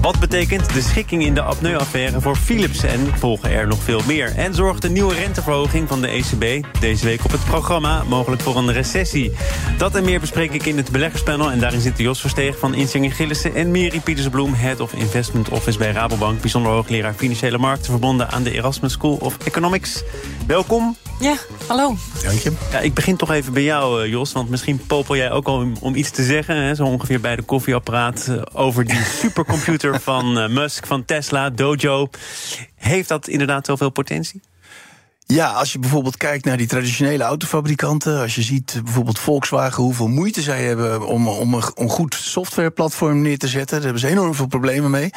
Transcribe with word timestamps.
Wat 0.00 0.18
betekent 0.18 0.72
de 0.72 0.80
schikking 0.80 1.24
in 1.24 1.34
de 1.34 1.42
apneu-affaire 1.42 2.20
voor 2.20 2.36
Philips? 2.36 2.82
En 2.82 3.18
volgen 3.18 3.50
er 3.50 3.66
nog 3.66 3.82
veel 3.82 4.00
meer? 4.06 4.36
En 4.36 4.54
zorgt 4.54 4.82
de 4.82 4.90
nieuwe 4.90 5.14
renteverhoging 5.14 5.88
van 5.88 6.00
de 6.00 6.08
ECB 6.08 6.66
deze 6.80 7.04
week 7.04 7.24
op 7.24 7.30
het 7.30 7.44
programma 7.44 8.02
mogelijk 8.08 8.42
voor 8.42 8.56
een 8.56 8.72
recessie? 8.72 9.32
Dat 9.78 9.94
en 9.94 10.04
meer 10.04 10.20
bespreek 10.20 10.52
ik 10.52 10.66
in 10.66 10.76
het 10.76 10.90
beleggerspanel. 10.90 11.50
En 11.50 11.58
daarin 11.60 11.80
zitten 11.80 12.04
Jos 12.04 12.20
Versteeg 12.20 12.58
van 12.58 12.74
Insinger 12.74 13.12
Gillissen... 13.12 13.54
en 13.54 13.70
Miri 13.70 14.00
Pietersbloem, 14.00 14.54
Head 14.54 14.80
of 14.80 14.92
Investment 14.92 15.48
Office 15.48 15.78
bij 15.78 15.90
Rabobank... 15.90 16.40
bijzonder 16.40 16.72
hoogleraar 16.72 17.14
Financiële 17.14 17.58
Markten... 17.58 17.90
verbonden 17.90 18.30
aan 18.30 18.42
de 18.42 18.52
Erasmus 18.52 18.92
School 18.92 19.14
of 19.20 19.36
Economics. 19.44 20.02
Welkom. 20.46 20.96
Ja, 21.20 21.34
hallo. 21.66 21.96
Dank 22.22 22.38
je. 22.38 22.52
Ja, 22.72 22.78
ik 22.78 22.94
begin 22.94 23.16
toch 23.16 23.30
even 23.30 23.52
bij 23.52 23.62
jou, 23.62 24.02
eh, 24.02 24.10
Jos. 24.10 24.32
Want 24.32 24.50
misschien 24.50 24.86
popel 24.86 25.16
jij 25.16 25.30
ook 25.30 25.46
al 25.46 25.54
om, 25.54 25.72
om 25.80 25.94
iets 25.94 26.10
te 26.10 26.22
zeggen... 26.22 26.56
Hè, 26.56 26.74
zo 26.74 26.84
ongeveer 26.84 27.20
bij 27.20 27.36
de 27.36 27.42
koffieapparaat... 27.42 28.26
eh, 28.28 28.42
over 28.52 28.84
die 28.84 29.04
supercomputer 29.22 29.89
van 29.94 30.38
eh, 30.38 30.48
Musk, 30.48 30.86
van 30.86 31.04
Tesla, 31.04 31.50
Dojo. 31.50 32.08
Heeft 32.74 33.08
dat 33.08 33.28
inderdaad 33.28 33.66
zoveel 33.66 33.90
potentie? 33.90 34.40
Ja, 35.30 35.50
als 35.50 35.72
je 35.72 35.78
bijvoorbeeld 35.78 36.16
kijkt 36.16 36.44
naar 36.44 36.56
die 36.56 36.66
traditionele 36.66 37.24
autofabrikanten... 37.24 38.20
als 38.20 38.34
je 38.34 38.42
ziet 38.42 38.80
bijvoorbeeld 38.84 39.18
Volkswagen, 39.18 39.82
hoeveel 39.82 40.08
moeite 40.08 40.42
zij 40.42 40.64
hebben... 40.64 41.06
om, 41.06 41.28
om 41.28 41.54
een, 41.54 41.88
goed 41.88 42.14
softwareplatform 42.14 43.22
neer 43.22 43.38
te 43.38 43.48
zetten... 43.48 43.76
daar 43.76 43.84
hebben 43.84 44.00
ze 44.00 44.08
enorm 44.08 44.34
veel 44.34 44.46
problemen 44.46 44.90
mee. 44.90 45.10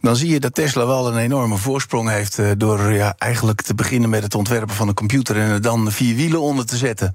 Dan 0.00 0.16
zie 0.16 0.30
je 0.30 0.40
dat 0.40 0.54
Tesla 0.54 0.86
wel 0.86 1.08
een 1.08 1.18
enorme 1.18 1.56
voorsprong 1.56 2.08
heeft... 2.08 2.38
eh, 2.38 2.50
door 2.56 2.92
ja, 2.92 3.14
eigenlijk 3.18 3.62
te 3.62 3.74
beginnen 3.74 4.10
met 4.10 4.22
het 4.22 4.34
ontwerpen 4.34 4.74
van 4.74 4.88
een 4.88 4.94
computer... 4.94 5.36
en 5.36 5.50
er 5.50 5.62
dan 5.62 5.92
vier 5.92 6.16
wielen 6.16 6.40
onder 6.40 6.66
te 6.66 6.76
zetten. 6.76 7.12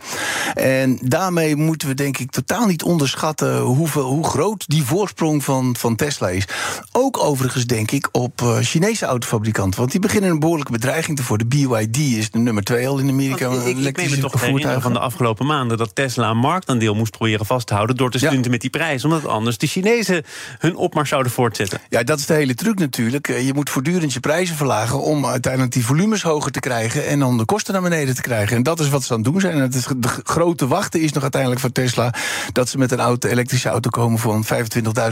En 0.54 1.00
daarmee 1.02 1.56
moeten 1.56 1.88
we 1.88 1.94
denk 1.94 2.18
ik 2.18 2.32
totaal 2.32 2.66
niet 2.66 2.84
onderschatten... 2.84 3.60
hoe 3.60 4.24
groot 4.24 4.68
die 4.68 4.84
voorsprong 4.84 5.44
van, 5.44 5.76
van 5.78 5.96
Tesla 5.96 6.30
is. 6.30 6.48
Ook 6.92 7.24
overigens 7.24 7.66
denk 7.66 7.92
ik 7.92 8.10
op 8.12 8.42
eh, 8.42 8.58
Chinese 8.58 9.06
autofabrikanten... 9.06 9.80
want 9.80 9.92
die 9.92 10.02
beginnen 10.02 10.30
een 10.30 10.40
behoorlijke 10.40 10.72
bedreiging 10.72 11.18
te 11.18 11.24
worden. 11.28 11.48
BYD 11.48 11.98
is 11.98 12.32
de 12.32 12.40
nummer 12.44 12.64
twee 12.64 12.88
al 12.88 12.98
in 12.98 13.10
Amerika. 13.10 13.48
Want 13.48 13.66
ik, 13.66 14.10
me 14.10 14.18
toch 14.18 14.40
voertuigen. 14.40 14.82
van 14.82 14.94
de 14.94 15.00
afgelopen 15.00 15.46
maanden... 15.46 15.78
dat 15.78 15.96
Tesla 15.96 16.30
een 16.30 16.38
marktaandeel 16.38 16.96
moest 16.96 17.12
proberen 17.12 17.46
vast 17.46 17.68
te 17.68 17.74
houden... 17.74 17.96
door 17.96 18.12
te 18.12 18.18
Ja. 18.22 18.28
stunten 18.30 18.52
met 18.52 18.62
die 18.62 18.70
prijs. 18.70 19.04
Omdat 19.04 19.28
anders 19.28 19.58
de 19.58 19.68
Chinezen 19.68 20.24
hun 20.58 20.76
opmars 20.76 21.10
zouden 21.10 21.32
voortzetten. 21.32 21.80
Ja, 21.90 22.04
dat 22.04 22.20
is 22.20 22.26
de 22.26 22.34
hele 22.34 22.56
truc 22.56 22.80
natuurlijk. 22.80 23.28
Eh, 23.28 23.46
Je 23.46 23.54
moet 23.54 23.70
voortdurend 23.70 24.14
je 24.14 24.20
prijzen 24.20 24.56
verlagen 24.56 25.02
om 25.02 25.26
uiteindelijk 25.26 25.74
die 25.74 25.86
volumes 25.86 26.22
hoger 26.22 26.52
te 26.52 26.60
krijgen 26.60 27.08
en 27.08 27.20
dan 27.20 27.38
de 27.38 27.46
kosten 27.46 27.74
naar 27.74 27.82
beneden 27.82 28.16
te 28.16 28.22
krijgen. 28.22 28.56
En 28.56 28.64
dat 28.64 28.80
is 28.80 28.90
wat 28.90 29.04
ze 29.04 29.14
aan 29.14 29.20
het 29.22 29.32
doen 29.32 29.42
zijn. 29.42 29.54
En 29.54 29.62
het 29.62 29.76
is, 29.76 29.86
de 29.98 30.10
grote 30.24 30.68
wachten 30.68 31.02
is 31.02 31.12
nog 31.12 31.22
uiteindelijk 31.22 31.62
voor 31.62 31.72
Tesla 31.72 32.14
dat 32.54 32.70
ze 32.70 32.78
met 32.78 32.92
een 32.92 33.00
auto, 33.00 33.30
elektrische 33.30 33.70
auto 33.70 33.90
komen 33.90 34.20
van 34.20 34.46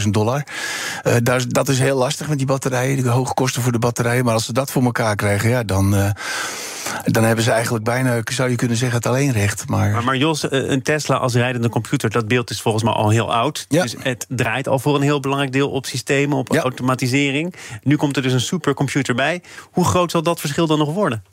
25.000 0.01 0.07
dollar. 0.09 0.43
Eh, 1.03 1.13
daar, 1.23 1.41
dat 1.47 1.67
is 1.69 1.79
heel 1.79 1.97
lastig 1.97 2.27
met 2.29 2.37
die 2.37 2.47
batterijen, 2.47 3.03
de 3.03 3.09
hoge 3.09 3.33
kosten 3.33 3.61
voor 3.61 3.71
de 3.71 3.79
batterijen. 3.79 4.25
Maar 4.25 4.33
als 4.33 4.45
ze 4.45 4.53
dat 4.53 4.71
voor 4.71 4.83
elkaar 4.83 5.15
krijgen, 5.15 5.49
ja, 5.49 5.63
dan, 5.63 5.95
eh, 5.95 6.09
dan 7.03 7.23
hebben 7.23 7.43
ze 7.43 7.51
eigenlijk 7.51 7.83
bijna, 7.83 8.21
zou 8.31 8.49
je 8.49 8.55
kunnen 8.55 8.77
zeggen, 8.77 8.97
het 8.97 9.07
alleenrecht. 9.07 9.67
Maar, 9.67 9.91
Maar, 9.91 10.03
maar 10.03 10.17
Jos, 10.17 10.49
eh, 10.49 10.69
een 10.69 10.81
Tesla 10.81 11.15
als 11.15 11.33
rijdende 11.33 11.69
computer... 11.69 12.09
dat 12.09 12.27
beeld 12.27 12.49
is 12.49 12.61
volgens 12.61 12.83
mij 12.83 12.93
al 12.93 13.09
heel 13.09 13.33
oud. 13.33 13.65
Ja. 13.69 13.81
Dus 13.81 13.95
het 13.99 14.25
draait 14.29 14.67
al 14.67 14.79
voor 14.79 14.95
een 14.95 15.01
heel 15.01 15.19
belangrijk 15.19 15.53
deel 15.53 15.69
op 15.69 15.85
systemen... 15.85 16.37
op 16.37 16.53
Ja. 16.53 16.61
automatisering. 16.61 17.55
Nu 17.83 17.95
komt 17.95 18.15
er 18.15 18.21
dus 18.21 18.33
een 18.33 18.41
supercomputer 18.41 19.15
bij. 19.15 19.41
Hoe 19.71 19.85
groot 19.85 20.11
zal 20.11 20.23
dat 20.23 20.39
verschil 20.39 20.67
dan 20.67 20.77
nog 20.77 20.93
worden? 20.93 21.23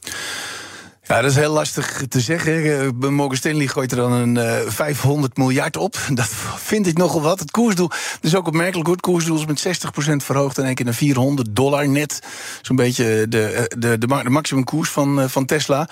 Ja, 1.09 1.21
dat 1.21 1.31
is 1.31 1.37
heel 1.37 1.53
lastig 1.53 2.03
te 2.09 2.21
zeggen. 2.21 2.81
Eh, 2.81 3.09
Morgan 3.11 3.37
Stanley 3.37 3.67
gooit 3.67 3.91
er 3.91 3.97
dan 3.97 4.13
een 4.13 4.37
eh, 4.37 4.57
500 4.67 5.37
miljard 5.37 5.77
op. 5.77 5.99
Dat 6.15 6.29
vind 6.57 6.87
ik 6.87 6.99
nogal 6.99 7.21
wat. 7.23 7.41
Het 7.41 7.51
koersdoel 7.51 7.91
is 8.21 8.35
ook 8.35 8.47
opmerkelijk. 8.47 8.89
Het 8.89 9.01
koersdoel 9.01 9.39
is 9.39 9.47
met 9.47 9.67
60% 9.67 10.17
verhoogd 10.17 10.59
in 10.59 10.65
één 10.65 10.75
keer 10.75 10.85
naar 10.85 10.95
400 10.95 11.49
dollar 11.57 11.89
net. 11.89 12.23
Zo'n 12.63 12.77
beetje 12.77 13.27
de, 13.29 13.43
eh, 13.47 13.65
de, 13.79 13.99
de, 13.99 14.07
ma- 14.07 14.23
de 14.23 14.31
maximumkoers 14.31 14.91
van, 14.91 15.21
eh, 15.21 15.29
van 15.29 15.47
Tesla. 15.47 15.89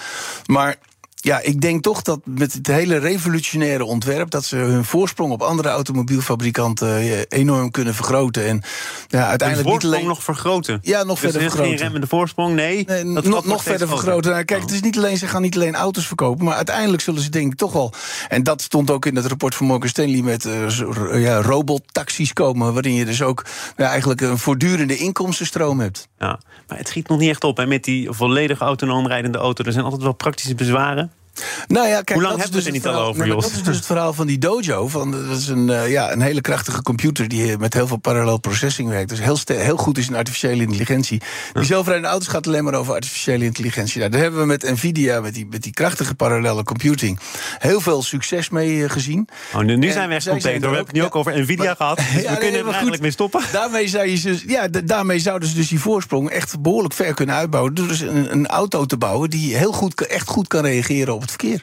Maar 0.46 0.76
ja, 1.24 1.40
ik 1.40 1.60
denk 1.60 1.82
toch 1.82 2.02
dat 2.02 2.20
met 2.24 2.52
het 2.52 2.66
hele 2.66 2.96
revolutionaire 2.96 3.84
ontwerp... 3.84 4.30
dat 4.30 4.44
ze 4.44 4.56
hun 4.56 4.84
voorsprong 4.84 5.32
op 5.32 5.42
andere 5.42 5.68
automobielfabrikanten 5.68 6.96
eh, 6.96 7.18
enorm 7.28 7.70
kunnen 7.70 7.94
vergroten. 7.94 8.46
En 8.46 8.62
ja, 9.18 9.20
De 9.22 9.26
uiteindelijk 9.28 9.68
niet 9.68 9.80
voorsprong 9.80 10.06
nog 10.08 10.22
vergroten. 10.22 10.78
Ja, 10.82 10.98
nog 10.98 11.08
Dus 11.08 11.18
verder 11.18 11.40
er 11.40 11.46
is 11.46 11.52
geen 11.66 11.76
remmende 11.76 12.06
voorsprong, 12.06 12.54
nee. 12.54 12.84
Nee, 12.86 13.12
dat 13.14 13.24
nog, 13.24 13.44
nog 13.44 13.62
verder 13.62 13.88
vergroten. 13.88 14.30
Nou, 14.30 14.44
kijk, 14.44 14.60
Oh. 14.60 14.66
het 14.66 14.74
is 14.74 14.80
niet 14.82 14.96
alleen, 14.96 15.16
ze 15.16 15.26
gaan 15.26 15.42
niet 15.42 15.54
alleen 15.54 15.74
auto's 15.74 16.06
verkopen, 16.06 16.44
maar 16.44 16.54
uiteindelijk 16.54 17.02
zullen 17.02 17.22
ze 17.22 17.30
denk 17.30 17.52
ik 17.52 17.58
toch 17.58 17.72
wel. 17.72 17.92
En 18.28 18.42
dat 18.42 18.62
stond 18.62 18.90
ook 18.90 19.06
in 19.06 19.16
het 19.16 19.26
rapport 19.26 19.54
van 19.54 19.66
Morgan 19.66 19.88
Stanley 19.88 20.20
met 20.22 20.42
zo- 20.68 21.16
ja, 21.16 21.40
robottaxis 21.42 22.32
komen, 22.32 22.72
waarin 22.72 22.94
je 22.94 23.04
dus 23.04 23.22
ook 23.22 23.44
ja, 23.76 23.88
eigenlijk 23.88 24.20
een 24.20 24.38
voortdurende 24.38 24.96
inkomstenstroom 24.96 25.80
hebt. 25.80 26.08
Ja, 26.18 26.38
maar 26.68 26.78
het 26.78 26.88
schiet 26.88 27.08
nog 27.08 27.18
niet 27.18 27.30
echt 27.30 27.44
op. 27.44 27.58
En 27.58 27.68
met 27.68 27.84
die 27.84 28.10
volledig 28.12 28.58
autonoom 28.60 29.06
rijdende 29.06 29.38
auto... 29.38 29.64
er 29.64 29.72
zijn 29.72 29.84
altijd 29.84 30.02
wel 30.02 30.12
praktische 30.14 30.54
bezwaren. 30.54 31.12
Nou 31.68 31.88
ja, 31.88 31.94
kijk, 31.94 32.12
Hoe 32.12 32.22
lang 32.22 32.36
dat 32.36 32.38
is 32.38 32.42
hebben 32.42 32.50
we 32.50 32.50
dus 32.50 32.56
het 32.56 32.66
er 32.66 32.72
niet 32.72 32.82
verhaal- 32.82 33.00
al 33.02 33.08
over, 33.08 33.26
Jos? 33.26 33.42
Dat 33.44 33.52
is 33.52 33.62
dus 33.62 33.76
het 33.76 33.86
verhaal 33.86 34.12
van 34.12 34.26
die 34.26 34.38
dojo. 34.38 34.88
Van, 34.88 35.10
dat 35.10 35.38
is 35.38 35.48
een, 35.48 35.70
eh, 35.70 35.90
ja, 35.90 36.12
een 36.12 36.20
hele 36.20 36.40
krachtige 36.40 36.82
computer 36.82 37.28
die 37.28 37.58
met 37.58 37.74
heel 37.74 37.86
veel 37.86 37.96
parallel 37.96 38.38
processing 38.38 38.88
werkt. 38.88 39.08
Dus 39.08 39.18
heel, 39.20 39.38
heel 39.44 39.76
goed 39.76 39.98
is 39.98 40.08
in 40.08 40.14
artificiële 40.16 40.62
intelligentie. 40.62 41.22
Die 41.52 41.64
zelfrijdende 41.64 42.08
auto's 42.08 42.28
gaat 42.28 42.46
alleen 42.46 42.64
maar 42.64 42.74
over 42.74 42.94
artificiële 42.94 43.44
intelligentie. 43.44 43.98
Nou, 43.98 44.10
daar 44.10 44.20
hebben 44.20 44.40
we 44.40 44.46
met 44.46 44.62
Nvidia, 44.62 45.20
met 45.20 45.34
die, 45.34 45.46
met 45.50 45.62
die 45.62 45.72
krachtige 45.72 46.14
parallele 46.14 46.62
computing, 46.62 47.18
heel 47.58 47.80
veel 47.80 48.02
succes 48.02 48.48
mee 48.48 48.84
eh, 48.84 48.90
gezien. 48.90 49.28
Oh, 49.54 49.60
nu 49.60 49.76
nu 49.76 49.90
zijn 49.90 50.08
we 50.08 50.14
echt 50.14 50.28
compleet. 50.28 50.60
We 50.60 50.66
hebben 50.66 50.78
het 50.84 50.92
nu 50.92 51.00
ja. 51.00 51.06
ook 51.06 51.16
over 51.16 51.40
Nvidia 51.40 51.64
Maar- 51.64 51.76
gehad. 51.76 51.96
Dus 51.96 52.06
Ja, 52.12 52.12
we 52.22 52.22
nee, 52.28 52.36
kunnen 52.38 52.52
er 52.54 52.60
goed. 52.62 52.72
eigenlijk 52.72 53.02
mee 53.02 53.10
stoppen. 53.10 53.42
Daarmee, 53.52 53.88
zou 53.88 54.06
je 54.08 54.20
dus, 54.20 54.44
ja, 54.46 54.68
daarmee 54.84 55.18
zouden 55.18 55.48
ze 55.48 55.54
dus 55.54 55.68
die 55.68 55.80
voorsprong 55.80 56.30
echt 56.30 56.60
behoorlijk 56.60 56.94
ver 56.94 57.14
kunnen 57.14 57.34
uitbouwen. 57.34 57.74
Door 57.74 57.88
dus 57.88 58.00
een, 58.00 58.32
een 58.32 58.46
auto 58.46 58.84
te 58.84 58.96
bouwen 58.96 59.30
die 59.30 59.56
heel 59.56 59.72
goed, 59.72 60.06
echt 60.06 60.28
goed 60.28 60.48
kan 60.48 60.64
reageren 60.64 61.14
op 61.14 61.23
het 61.30 61.40
verkeer. 61.40 61.62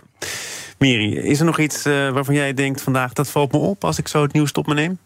Miri, 0.77 1.17
is 1.17 1.39
er 1.39 1.45
nog 1.45 1.59
iets 1.59 1.85
eh, 1.85 2.09
waarvan 2.09 2.35
jij 2.35 2.53
denkt 2.53 2.81
vandaag... 2.81 3.13
dat 3.13 3.27
valt 3.29 3.51
me 3.51 3.57
op 3.57 3.83
als 3.83 3.97
ik 3.97 4.07
zo 4.07 4.21
het 4.21 4.33
nieuws 4.33 4.51
tot 4.51 4.67
me 4.67 4.73
neem? 4.73 4.99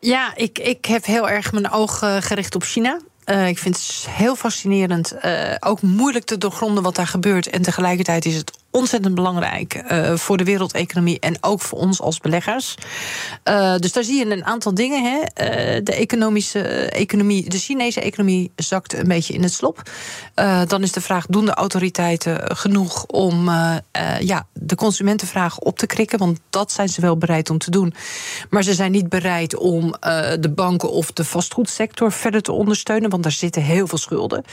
Ja, 0.00 0.32
ik, 0.36 0.58
ik 0.58 0.84
heb 0.84 1.04
heel 1.04 1.28
erg 1.28 1.52
mijn 1.52 1.70
oog 1.70 2.02
eh, 2.02 2.16
gericht 2.20 2.54
op 2.54 2.62
China. 2.62 3.00
Eh, 3.24 3.48
ik 3.48 3.58
vind 3.58 3.76
het 3.76 4.06
heel 4.10 4.36
fascinerend. 4.36 5.12
eh, 5.12 5.54
ook 5.60 5.82
moeilijk 5.82 6.24
te 6.24 6.38
doorgronden 6.38 6.82
wat 6.82 6.94
daar 6.96 7.06
gebeurt. 7.06 7.46
En 7.50 7.62
tegelijkertijd 7.62 8.24
is 8.24 8.36
het 8.36 8.58
ontzettend 8.74 9.14
belangrijk 9.14 9.74
eh, 9.74 10.14
voor 10.14 10.36
de 10.36 10.44
wereldeconomie 10.44 11.20
en 11.20 11.36
ook 11.40 11.60
voor 11.60 11.78
ons 11.78 12.00
als 12.00 12.18
beleggers. 12.18 12.74
Eh, 13.42 13.76
dus 13.76 13.92
daar 13.92 14.04
zie 14.04 14.18
je 14.18 14.30
een 14.30 14.44
aantal 14.44 14.74
dingen. 14.74 15.02
Hè. 15.02 15.20
Eh, 15.20 15.80
de 15.84 15.94
economische 15.94 16.60
economie, 16.88 17.48
de 17.50 17.58
Chinese 17.58 18.00
economie 18.00 18.52
zakt 18.56 18.92
een 18.92 19.08
beetje 19.08 19.34
in 19.34 19.42
het 19.42 19.52
slop. 19.52 19.82
Dan 20.66 20.82
is 20.82 20.92
de 20.92 21.00
vraag: 21.00 21.26
doen 21.26 21.44
de 21.44 21.54
autoriteiten 21.54 22.56
genoeg 22.56 23.06
om 23.06 23.48
ja, 24.20 24.46
de 24.52 24.74
consumentenvraag 24.74 25.58
op 25.58 25.78
te 25.78 25.86
krikken? 25.86 26.18
Want 26.18 26.38
dat 26.50 26.72
zijn 26.72 26.88
ze 26.88 27.00
wel 27.00 27.16
bereid 27.16 27.50
om 27.50 27.58
te 27.58 27.70
doen. 27.70 27.94
Maar 28.50 28.62
ze 28.62 28.74
zijn 28.74 28.92
niet 28.92 29.08
bereid 29.08 29.56
om 29.56 29.94
de 30.40 30.52
banken 30.54 30.90
of 30.90 31.12
de 31.12 31.24
vastgoedsector 31.24 32.12
verder 32.12 32.42
te 32.42 32.52
ondersteunen, 32.52 33.10
want 33.10 33.22
daar 33.22 33.32
zitten 33.32 33.62
heel 33.62 33.86
veel 33.86 33.98
schulden. 33.98 34.44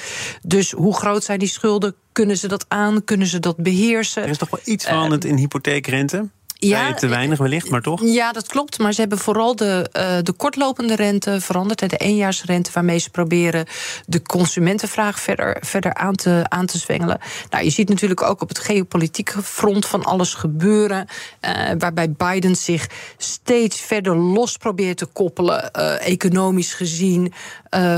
Dus 0.41 0.71
hoe 0.71 0.95
groot 0.95 1.23
zijn 1.23 1.39
die 1.39 1.47
schulden? 1.47 1.95
Kunnen 2.11 2.37
ze 2.37 2.47
dat 2.47 2.65
aan? 2.67 3.03
Kunnen 3.03 3.27
ze 3.27 3.39
dat 3.39 3.57
beheersen? 3.57 4.23
Er 4.23 4.29
is 4.29 4.37
toch 4.37 4.49
wel 4.49 4.61
iets 4.63 4.85
veranderd 4.85 5.25
in 5.25 5.37
hypotheekrente? 5.37 6.29
ja, 6.67 6.93
te 6.93 7.07
weinig 7.07 7.37
wellicht, 7.37 7.69
maar 7.69 7.81
toch? 7.81 8.01
Ja, 8.03 8.31
dat 8.31 8.47
klopt. 8.47 8.79
Maar 8.79 8.93
ze 8.93 8.99
hebben 8.99 9.17
vooral 9.17 9.55
de, 9.55 9.89
eh, 9.91 10.17
de 10.23 10.31
kortlopende 10.31 10.95
rente 10.95 11.41
veranderd. 11.41 11.89
De 11.89 11.97
éénjaarsrente, 11.97 12.71
waarmee 12.73 12.97
ze 12.97 13.09
proberen 13.09 13.65
de 14.05 14.21
consumentenvraag 14.21 15.19
verder, 15.19 15.57
verder 15.59 15.93
aan, 15.93 16.15
te, 16.15 16.43
aan 16.47 16.65
te 16.65 16.77
zwengelen. 16.77 17.19
Nou, 17.49 17.63
je 17.63 17.69
ziet 17.69 17.89
natuurlijk 17.89 18.21
ook 18.21 18.41
op 18.41 18.47
het 18.47 18.59
geopolitieke 18.59 19.43
front 19.43 19.85
van 19.85 20.03
alles 20.03 20.33
gebeuren. 20.33 21.07
eh, 21.39 21.53
waarbij 21.77 22.11
Biden 22.11 22.55
zich 22.55 22.89
steeds 23.17 23.81
verder 23.81 24.15
los 24.15 24.57
probeert 24.57 24.97
te 24.97 25.05
koppelen, 25.05 25.71
eh, 25.71 26.07
economisch 26.07 26.73
gezien. 26.73 27.33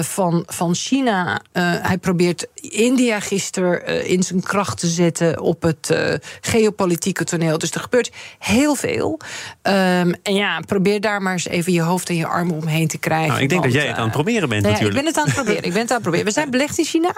Van, 0.02 0.44
van 0.48 0.76
China. 0.76 1.42
hij 1.82 1.98
probeert 1.98 2.48
India 2.56 3.20
gisteren 3.20 4.06
in 4.08 4.24
zijn 4.24 4.42
kracht 4.42 4.80
te 4.80 4.88
zetten 4.88 5.40
op 5.40 5.62
het 5.62 5.96
geopolitieke 6.42 7.24
toneel. 7.24 7.58
Dus 7.58 7.72
er 7.72 7.80
gebeurt 7.80 8.12
heel 8.40 8.76
veel. 8.76 9.20
Ehm, 9.62 10.14
en 10.24 10.34
ja, 10.34 10.60
probeer 10.60 11.02
daar 11.02 11.22
maar 11.22 11.34
eens 11.34 11.48
even 11.48 11.74
je 11.74 11.82
hoofd 11.82 12.10
en 12.10 12.16
je 12.16 12.28
armen 12.28 12.56
omheen 12.56 12.88
te 12.88 12.98
krijgen. 12.98 13.28
Nou, 13.28 13.42
ik 13.42 13.50
denk 13.50 13.64
dat 13.64 13.74
jij 13.74 13.88
het 13.88 13.98
aan 13.98 14.04
het 14.04 14.12
proberen 14.12 14.50
bent, 14.50 14.64
natuurlijk. 14.64 14.90
ik 14.90 15.04
ben 15.04 15.06
het 15.06 15.18
aan 15.18 15.26
het 15.26 15.34
proberen. 15.34 15.64
Ik 15.64 15.74
ben 15.74 15.82
het 15.82 15.90
aan 15.90 15.96
het 15.96 16.02
proberen. 16.02 16.26
We 16.26 16.32
zijn 16.32 16.52
belegd 16.52 16.78
in 16.78 16.86
China. 16.86 17.16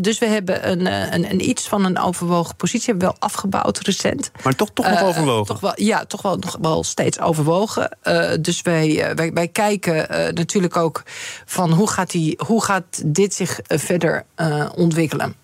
dus 0.00 0.18
we 0.18 0.26
hebben 0.26 0.70
een, 0.70 0.86
een, 1.14 1.30
een, 1.30 1.48
iets 1.48 1.68
van 1.68 1.84
een 1.84 1.98
overwogen 1.98 2.56
positie. 2.56 2.90
Hebben 2.90 3.08
we 3.08 3.14
wel 3.18 3.28
afgebouwd 3.28 3.78
recent. 3.78 4.30
Maar 4.42 4.54
toch, 4.54 4.70
toch 4.74 4.88
nog 4.88 5.02
overwogen? 5.02 5.46
Toch 5.46 5.60
wel, 5.60 5.72
ja, 5.74 6.04
toch 6.04 6.22
wel, 6.22 6.36
nog 6.36 6.58
wel 6.60 6.84
steeds 6.84 7.20
overwogen. 7.20 7.98
dus 8.40 8.62
wij, 8.62 9.12
wij, 9.14 9.32
wij 9.32 9.48
kijken 9.48 10.06
natuurlijk 10.34 10.76
ook 10.76 11.02
van 11.44 11.70
hoe 11.72 11.88
gaat, 11.92 12.10
die, 12.10 12.38
hoe 12.46 12.64
gaat 12.64 13.02
dit 13.04 13.34
zich 13.34 13.60
verder 13.66 14.24
ontwikkelen. 14.74 15.34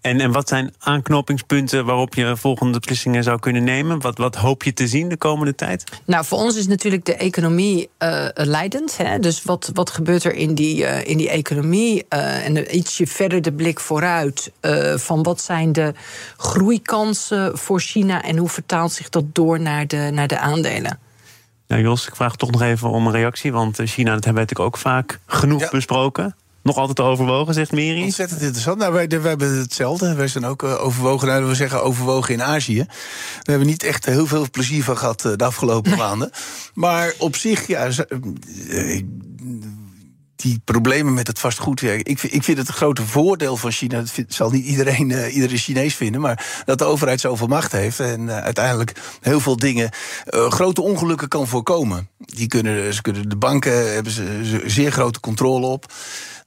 En, 0.00 0.20
en 0.20 0.32
wat 0.32 0.48
zijn 0.48 0.74
aanknopingspunten 0.78 1.84
waarop 1.84 2.14
je 2.14 2.36
volgende 2.36 2.78
beslissingen 2.78 3.22
zou 3.22 3.38
kunnen 3.38 3.64
nemen? 3.64 4.00
Wat, 4.00 4.18
wat 4.18 4.34
hoop 4.34 4.62
je 4.62 4.72
te 4.72 4.88
zien 4.88 5.08
de 5.08 5.16
komende 5.16 5.54
tijd? 5.54 5.84
Nou, 6.04 6.24
voor 6.24 6.38
ons 6.38 6.56
is 6.56 6.66
natuurlijk 6.66 7.04
de 7.04 7.14
economie 7.14 7.88
uh, 7.98 8.26
leidend. 8.34 8.96
Hè? 8.96 9.18
Dus 9.18 9.42
wat, 9.42 9.70
wat 9.72 9.90
gebeurt 9.90 10.24
er 10.24 10.34
in 10.34 10.54
die, 10.54 10.82
uh, 10.82 11.04
in 11.04 11.16
die 11.16 11.30
economie? 11.30 12.04
Uh, 12.08 12.46
en 12.46 12.76
ietsje 12.76 13.06
verder 13.06 13.42
de 13.42 13.52
blik 13.52 13.80
vooruit 13.80 14.52
van 14.96 15.22
wat 15.22 15.40
zijn 15.40 15.72
de 15.72 15.92
groeikansen 16.36 17.58
voor 17.58 17.80
China 17.80 18.22
en 18.22 18.36
hoe 18.36 18.48
vertaalt 18.48 18.92
zich 18.92 19.08
dat 19.08 19.24
door 19.32 19.60
naar 19.60 19.86
de, 19.86 20.10
naar 20.12 20.26
de 20.26 20.38
aandelen? 20.38 20.98
Ja, 21.66 21.78
Jos, 21.78 22.06
ik 22.06 22.16
vraag 22.16 22.36
toch 22.36 22.50
nog 22.50 22.62
even 22.62 22.90
om 22.90 23.06
een 23.06 23.12
reactie. 23.12 23.52
Want 23.52 23.80
China, 23.84 24.14
dat 24.14 24.24
hebben 24.24 24.42
we 24.42 24.48
natuurlijk 24.48 24.74
ook 24.74 24.78
vaak 24.78 25.18
genoeg 25.26 25.60
ja. 25.60 25.68
besproken 25.70 26.34
nog 26.66 26.76
altijd 26.76 27.00
overwogen, 27.00 27.54
zegt 27.54 27.72
Miri? 27.72 28.02
Ontzettend 28.02 28.40
interessant. 28.40 28.78
Nou, 28.78 28.92
wij, 28.92 29.08
wij 29.08 29.20
hebben 29.20 29.58
hetzelfde. 29.58 30.14
Wij 30.14 30.28
zijn 30.28 30.44
ook 30.44 30.62
uh, 30.62 30.84
overwogen, 30.84 31.28
nou, 31.28 31.44
we 31.44 31.54
zeggen 31.54 31.82
overwogen 31.82 32.34
in 32.34 32.42
Azië. 32.42 32.86
We 33.42 33.50
hebben 33.50 33.66
niet 33.66 33.82
echt 33.82 34.04
heel 34.04 34.26
veel 34.26 34.50
plezier 34.50 34.84
van 34.84 34.98
gehad 34.98 35.24
uh, 35.24 35.32
de 35.36 35.44
afgelopen 35.44 35.90
nee. 35.90 36.00
maanden. 36.00 36.30
Maar 36.74 37.14
op 37.18 37.36
zich, 37.36 37.66
ja, 37.66 37.88
die 40.36 40.60
problemen 40.64 41.14
met 41.14 41.26
het 41.26 41.38
vastgoedwerk. 41.38 42.08
Ik, 42.08 42.22
ik 42.22 42.42
vind 42.42 42.58
het 42.58 42.68
een 42.68 42.74
grote 42.74 43.06
voordeel 43.06 43.56
van 43.56 43.70
China. 43.70 43.98
Dat 43.98 44.24
zal 44.28 44.50
niet 44.50 44.64
iedereen, 44.64 45.10
uh, 45.10 45.34
iedere 45.34 45.56
Chinees 45.56 45.94
vinden. 45.94 46.20
Maar 46.20 46.62
dat 46.64 46.78
de 46.78 46.84
overheid 46.84 47.20
zoveel 47.20 47.46
macht 47.46 47.72
heeft. 47.72 48.00
En 48.00 48.20
uh, 48.20 48.38
uiteindelijk 48.38 48.92
heel 49.20 49.40
veel 49.40 49.56
dingen. 49.56 49.90
Uh, 50.30 50.50
grote 50.50 50.82
ongelukken 50.82 51.28
kan 51.28 51.46
voorkomen. 51.46 52.08
Die 52.18 52.46
kunnen, 52.46 52.94
ze 52.94 53.02
kunnen 53.02 53.28
de 53.28 53.36
banken 53.36 53.92
hebben 53.92 54.12
ze 54.12 54.62
zeer 54.66 54.92
grote 54.92 55.20
controle 55.20 55.66
op. 55.66 55.92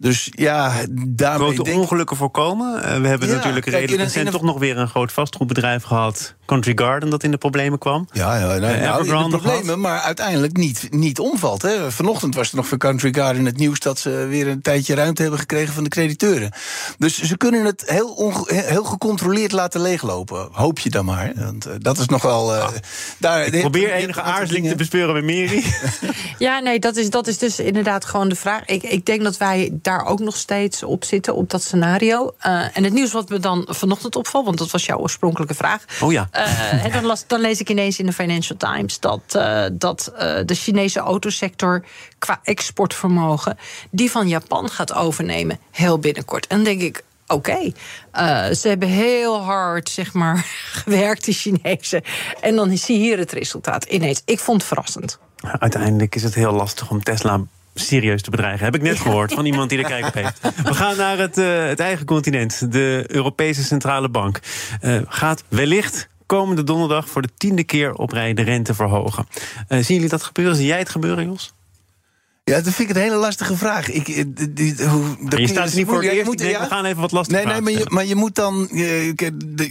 Dus 0.02 0.32
ja, 0.32 0.74
daarmee. 1.08 1.48
Grote 1.48 1.64
denk... 1.64 1.78
ongelukken 1.78 2.18
voorkomen. 2.18 3.02
we 3.02 3.08
hebben 3.08 3.28
ja, 3.28 3.36
natuurlijk 3.36 3.66
redelijk 3.66 4.02
recent 4.02 4.26
een... 4.26 4.32
toch 4.32 4.42
nog 4.42 4.60
weer 4.60 4.78
een 4.78 4.88
groot 4.88 5.12
vastgoedbedrijf 5.12 5.84
gehad. 5.84 6.36
Country 6.46 6.72
Garden, 6.76 7.10
dat 7.10 7.24
in 7.24 7.32
de 7.32 7.38
problemen 7.38 7.80
kwam. 7.80 8.08
Ja, 8.12 8.36
ja 8.36 8.46
nou, 8.46 8.60
nou, 8.60 9.24
in 9.24 9.30
de 9.30 9.38
problemen, 9.38 9.80
maar 9.80 10.00
uiteindelijk 10.00 10.58
niet, 10.58 10.88
niet 10.92 11.20
omvalt. 11.20 11.62
Hè. 11.62 11.92
Vanochtend 11.92 12.36
was 12.36 12.50
er 12.50 12.56
nog 12.56 12.68
voor 12.68 12.78
Country 12.78 13.14
Garden 13.14 13.46
het 13.46 13.58
nieuws 13.58 13.80
dat 13.80 14.00
ze 14.00 14.10
weer 14.10 14.48
een 14.48 14.62
tijdje 14.62 14.96
ruimte 14.96 15.22
hebben 15.22 15.40
gekregen 15.40 15.74
van 15.74 15.84
de 15.84 15.90
crediteuren. 15.90 16.52
Dus 16.98 17.22
ze 17.22 17.38
kunnen 17.38 17.66
het 17.66 17.84
heel, 17.86 18.46
heel 18.48 18.84
gecontroleerd 18.84 19.52
laten 19.52 19.82
leeglopen. 19.82 20.48
Hoop 20.52 20.80
je 20.80 20.90
dan 20.90 21.06
maar. 21.06 21.32
Want 21.36 21.68
uh, 21.68 21.74
dat 21.78 21.98
is 21.98 22.06
nog 22.06 22.22
wel. 22.22 22.56
Uh, 22.56 22.68
daar, 23.18 23.46
Ik 23.46 23.60
probeer 23.60 23.92
enige 23.92 24.22
aarzeling 24.22 24.68
te 24.68 24.76
bespeuren 24.76 25.14
bij 25.14 25.36
Mary. 25.36 25.64
ja, 26.48 26.60
nee, 26.60 26.80
dat 26.80 26.96
is, 26.96 27.10
dat 27.10 27.28
is 27.28 27.38
dus 27.38 27.60
inderdaad 27.60 28.06
gewoon 28.06 28.30
de 28.30 28.36
vraag. 28.36 28.66
Ik, 28.66 28.84
ik 28.84 29.06
denk 29.06 29.24
dat 29.24 29.38
wij 29.38 29.70
daar 29.90 30.06
ook 30.06 30.20
nog 30.20 30.36
steeds 30.36 30.84
op 30.84 31.04
zitten, 31.04 31.36
op 31.36 31.50
dat 31.50 31.64
scenario. 31.64 32.36
Uh, 32.46 32.78
en 32.78 32.84
het 32.84 32.94
nieuws 32.94 33.12
wat 33.12 33.30
me 33.30 33.40
dan 33.40 33.66
vanochtend 33.70 34.16
opvalt, 34.16 34.46
want 34.46 34.58
dat 34.58 34.72
was 34.72 34.86
jouw 34.86 34.98
oorspronkelijke 34.98 35.54
vraag. 35.54 35.84
Oh 36.02 36.12
ja. 36.12 36.30
Uh, 36.84 36.94
dan, 36.94 37.06
las, 37.06 37.24
dan, 37.28 37.40
lees 37.40 37.60
ik 37.60 37.70
ineens 37.70 38.00
in 38.00 38.06
de 38.06 38.14
Financial 38.14 38.58
Times 38.58 39.00
dat, 39.00 39.22
uh, 39.36 39.66
dat 39.72 40.12
de 40.46 40.56
Chinese 40.56 41.00
autosector 41.00 41.84
qua 42.18 42.40
exportvermogen 42.44 43.58
die 43.92 44.12
van 44.12 44.28
Japan 44.28 44.70
gaat 44.70 44.94
overnemen 44.94 45.60
heel 45.72 46.00
binnenkort. 46.00 46.48
En 46.48 46.56
dan 46.56 46.66
denk 46.66 46.82
ik, 46.82 47.04
oké. 47.28 47.52
Okay. 47.52 47.74
Uh, 48.50 48.56
ze 48.56 48.68
hebben 48.68 48.88
heel 48.88 49.42
hard, 49.42 49.90
zeg 49.90 50.14
maar, 50.14 50.46
gewerkt, 50.84 51.26
die 51.26 51.34
Chinezen. 51.34 52.04
En 52.42 52.56
dan 52.56 52.78
zie 52.78 52.98
je 52.98 53.04
hier 53.04 53.18
het 53.18 53.32
resultaat 53.32 53.84
ineens. 53.84 54.22
Ik 54.26 54.40
vond 54.40 54.58
het 54.58 54.68
verrassend. 54.68 55.20
Uiteindelijk 55.60 56.16
is 56.16 56.24
het 56.24 56.36
heel 56.36 56.52
lastig 56.52 56.90
om 56.90 57.04
Tesla 57.04 57.42
serieus 57.74 58.22
te 58.22 58.30
bedreigen. 58.30 58.66
Heb 58.66 58.76
ik 58.76 58.82
net 58.82 59.00
gehoord 59.00 59.34
van 59.34 59.46
iemand 59.46 59.70
die 59.70 59.80
er 59.80 59.86
kijk 59.86 60.06
op 60.06 60.14
heeft. 60.14 60.40
We 60.70 60.74
gaan 60.74 60.98
naar 60.98 61.18
het, 61.18 61.38
uh, 61.38 61.66
het 61.66 61.80
eigen 61.80 62.06
continent. 62.06 62.72
De 62.72 63.04
Europese 63.08 63.64
Centrale 63.64 64.10
Bank 64.10 64.40
uh, 64.82 65.02
gaat 65.08 65.44
wellicht 65.48 66.10
komende 66.26 66.64
donderdag 66.64 67.10
voor 67.10 67.22
de 67.22 67.30
tiende 67.38 67.64
keer 67.64 67.94
op 67.94 68.12
rij 68.12 68.34
de 68.34 68.42
rente 68.42 68.74
verhogen. 68.74 69.28
Uh, 69.34 69.44
zien 69.68 69.96
jullie 69.96 70.10
dat 70.10 70.24
gebeuren? 70.24 70.56
Zie 70.56 70.66
jij 70.66 70.80
het 70.80 70.90
gebeuren, 70.90 71.26
Jos? 71.26 71.54
Ja, 72.50 72.62
dat 72.62 72.74
vind 72.74 72.90
ik 72.90 72.96
een 72.96 73.02
hele 73.02 73.16
lastige 73.16 73.58
vraag. 73.58 73.90
Ik, 73.90 74.06
die, 74.06 74.54
die, 74.54 74.86
hoe, 74.88 75.04
je 75.30 75.48
staat 75.48 75.70
er 75.70 75.76
niet 75.76 75.88
voor 75.88 76.04
het 76.04 76.12
eerst. 76.12 76.26
Moet, 76.26 76.42
ja? 76.42 76.60
We 76.60 76.68
gaan 76.68 76.86
even 76.86 77.02
wat 77.02 77.12
lastig 77.12 77.36
Nee, 77.36 77.46
nee 77.46 77.62
maar, 77.62 77.72
je, 77.72 77.86
maar 77.88 78.06
je 78.06 78.16
moet 78.16 78.36
dan... 78.36 78.68
Je, 78.72 79.14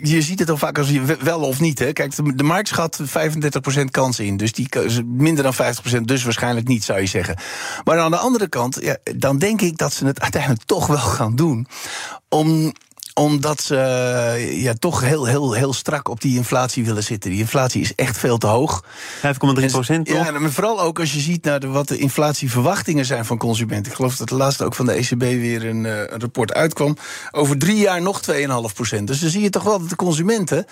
je 0.02 0.22
ziet 0.22 0.38
het 0.38 0.50
al 0.50 0.56
vaak 0.56 0.78
als 0.78 0.90
je 0.90 1.16
wel 1.20 1.40
of 1.40 1.60
niet. 1.60 1.78
Hè. 1.78 1.92
Kijk, 1.92 2.16
de, 2.16 2.34
de 2.34 2.42
markt 2.42 2.68
schat 2.68 3.00
35% 3.80 3.84
kans 3.90 4.20
in. 4.20 4.36
Dus 4.36 4.52
die 4.52 4.68
minder 5.04 5.44
dan 5.44 5.54
50%, 5.54 6.00
dus 6.00 6.24
waarschijnlijk 6.24 6.68
niet, 6.68 6.84
zou 6.84 7.00
je 7.00 7.06
zeggen. 7.06 7.36
Maar 7.84 7.98
aan 7.98 8.10
de 8.10 8.16
andere 8.16 8.48
kant, 8.48 8.78
ja, 8.80 8.96
dan 9.16 9.38
denk 9.38 9.60
ik 9.60 9.78
dat 9.78 9.92
ze 9.92 10.06
het 10.06 10.20
uiteindelijk 10.20 10.62
toch 10.64 10.86
wel 10.86 10.96
gaan 10.96 11.36
doen. 11.36 11.66
Om 12.28 12.72
omdat 13.18 13.60
ze 13.60 13.76
ja, 14.52 14.74
toch 14.78 15.00
heel, 15.00 15.24
heel, 15.24 15.52
heel 15.52 15.72
strak 15.72 16.08
op 16.08 16.20
die 16.20 16.36
inflatie 16.36 16.84
willen 16.84 17.02
zitten. 17.02 17.30
Die 17.30 17.40
inflatie 17.40 17.80
is 17.80 17.94
echt 17.94 18.18
veel 18.18 18.38
te 18.38 18.46
hoog. 18.46 18.84
5,3 18.84 19.64
procent. 19.70 20.08
Ja, 20.08 20.30
maar 20.30 20.50
vooral 20.50 20.80
ook 20.80 21.00
als 21.00 21.12
je 21.12 21.20
ziet 21.20 21.44
naar 21.44 21.60
de, 21.60 21.66
wat 21.66 21.88
de 21.88 21.98
inflatieverwachtingen 21.98 23.04
zijn 23.04 23.24
van 23.24 23.38
consumenten. 23.38 23.90
Ik 23.90 23.96
geloof 23.96 24.16
dat 24.16 24.28
de 24.28 24.34
laatste 24.34 24.64
ook 24.64 24.74
van 24.74 24.86
de 24.86 24.92
ECB 24.92 25.20
weer 25.20 25.66
een, 25.66 25.84
uh, 25.84 25.98
een 25.98 26.20
rapport 26.20 26.52
uitkwam. 26.52 26.96
Over 27.30 27.58
drie 27.58 27.76
jaar 27.76 28.02
nog 28.02 28.20
2,5 28.30 28.74
procent. 28.74 29.06
Dus 29.06 29.20
dan 29.20 29.30
zie 29.30 29.42
je 29.42 29.50
toch 29.50 29.62
wel 29.62 29.78
dat 29.78 29.88
de 29.88 29.96
consumenten 29.96 30.66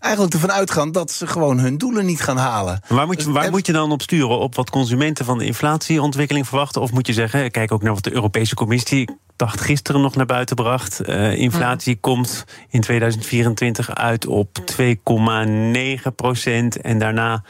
eigenlijk 0.00 0.34
ervan 0.34 0.52
uitgaan 0.52 0.92
dat 0.92 1.10
ze 1.10 1.26
gewoon 1.26 1.58
hun 1.58 1.78
doelen 1.78 2.06
niet 2.06 2.20
gaan 2.20 2.36
halen. 2.36 2.80
Waar 2.88 3.06
moet 3.06 3.22
je, 3.22 3.32
waar 3.32 3.50
moet 3.50 3.66
je 3.66 3.72
dan 3.72 3.92
op 3.92 4.02
sturen? 4.02 4.38
Op 4.38 4.54
wat 4.54 4.70
consumenten 4.70 5.24
van 5.24 5.38
de 5.38 5.44
inflatieontwikkeling 5.44 6.48
verwachten? 6.48 6.80
Of 6.80 6.92
moet 6.92 7.06
je 7.06 7.12
zeggen, 7.12 7.50
kijk 7.50 7.72
ook 7.72 7.82
naar 7.82 7.94
wat 7.94 8.04
de 8.04 8.12
Europese 8.12 8.54
Commissie 8.54 9.08
dacht 9.42 9.60
gisteren 9.60 10.00
nog 10.00 10.16
naar 10.16 10.26
buiten 10.26 10.56
bracht. 10.56 11.08
Uh, 11.08 11.36
inflatie 11.36 11.96
komt 11.96 12.44
in 12.68 12.80
2024 12.80 13.94
uit 13.94 14.26
op 14.26 14.58
2,9 14.78 16.14
procent. 16.16 16.80
En 16.80 16.98
daarna 16.98 17.42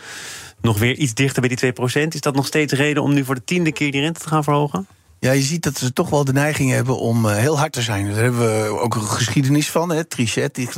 nog 0.61 0.79
weer 0.79 0.97
iets 0.97 1.15
dichter 1.15 1.41
bij 1.41 1.49
die 1.49 1.59
2 1.59 1.73
procent. 1.73 2.15
Is 2.15 2.21
dat 2.21 2.35
nog 2.35 2.47
steeds 2.47 2.73
reden 2.73 3.03
om 3.03 3.15
nu 3.15 3.25
voor 3.25 3.35
de 3.35 3.45
tiende 3.45 3.73
keer 3.73 3.93
die 3.93 4.01
rente 4.01 4.21
te 4.21 4.29
gaan 4.29 4.45
verhogen? 4.45 4.87
Ja, 5.23 5.33
je 5.33 5.43
ziet 5.43 5.63
dat 5.63 5.79
ze 5.79 5.93
toch 5.93 6.11
wel 6.11 6.25
de 6.25 6.33
neiging 6.33 6.71
hebben 6.71 6.99
om 6.99 7.25
uh, 7.25 7.37
heel 7.37 7.59
hard 7.59 7.73
te 7.73 7.83
zijn. 7.83 8.07
Daar 8.07 8.23
hebben 8.23 8.41
we 8.41 8.79
ook 8.79 8.95
een 8.95 9.03
geschiedenis 9.03 9.71
van. 9.71 9.91
Hè. 9.91 10.05
Trichet, 10.05 10.59
ik 10.59 10.71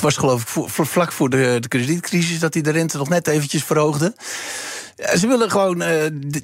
was 0.00 0.16
geloof 0.16 0.56
ik 0.56 0.86
vlak 0.86 1.12
voor 1.12 1.30
de, 1.30 1.56
de 1.60 1.68
kredietcrisis... 1.68 2.38
dat 2.38 2.54
hij 2.54 2.62
de 2.62 2.70
rente 2.70 2.96
nog 2.96 3.08
net 3.08 3.26
eventjes 3.26 3.64
verhoogde. 3.64 4.14
Ze 5.16 5.26
willen 5.26 5.50
gewoon 5.50 5.82
uh, 5.82 5.88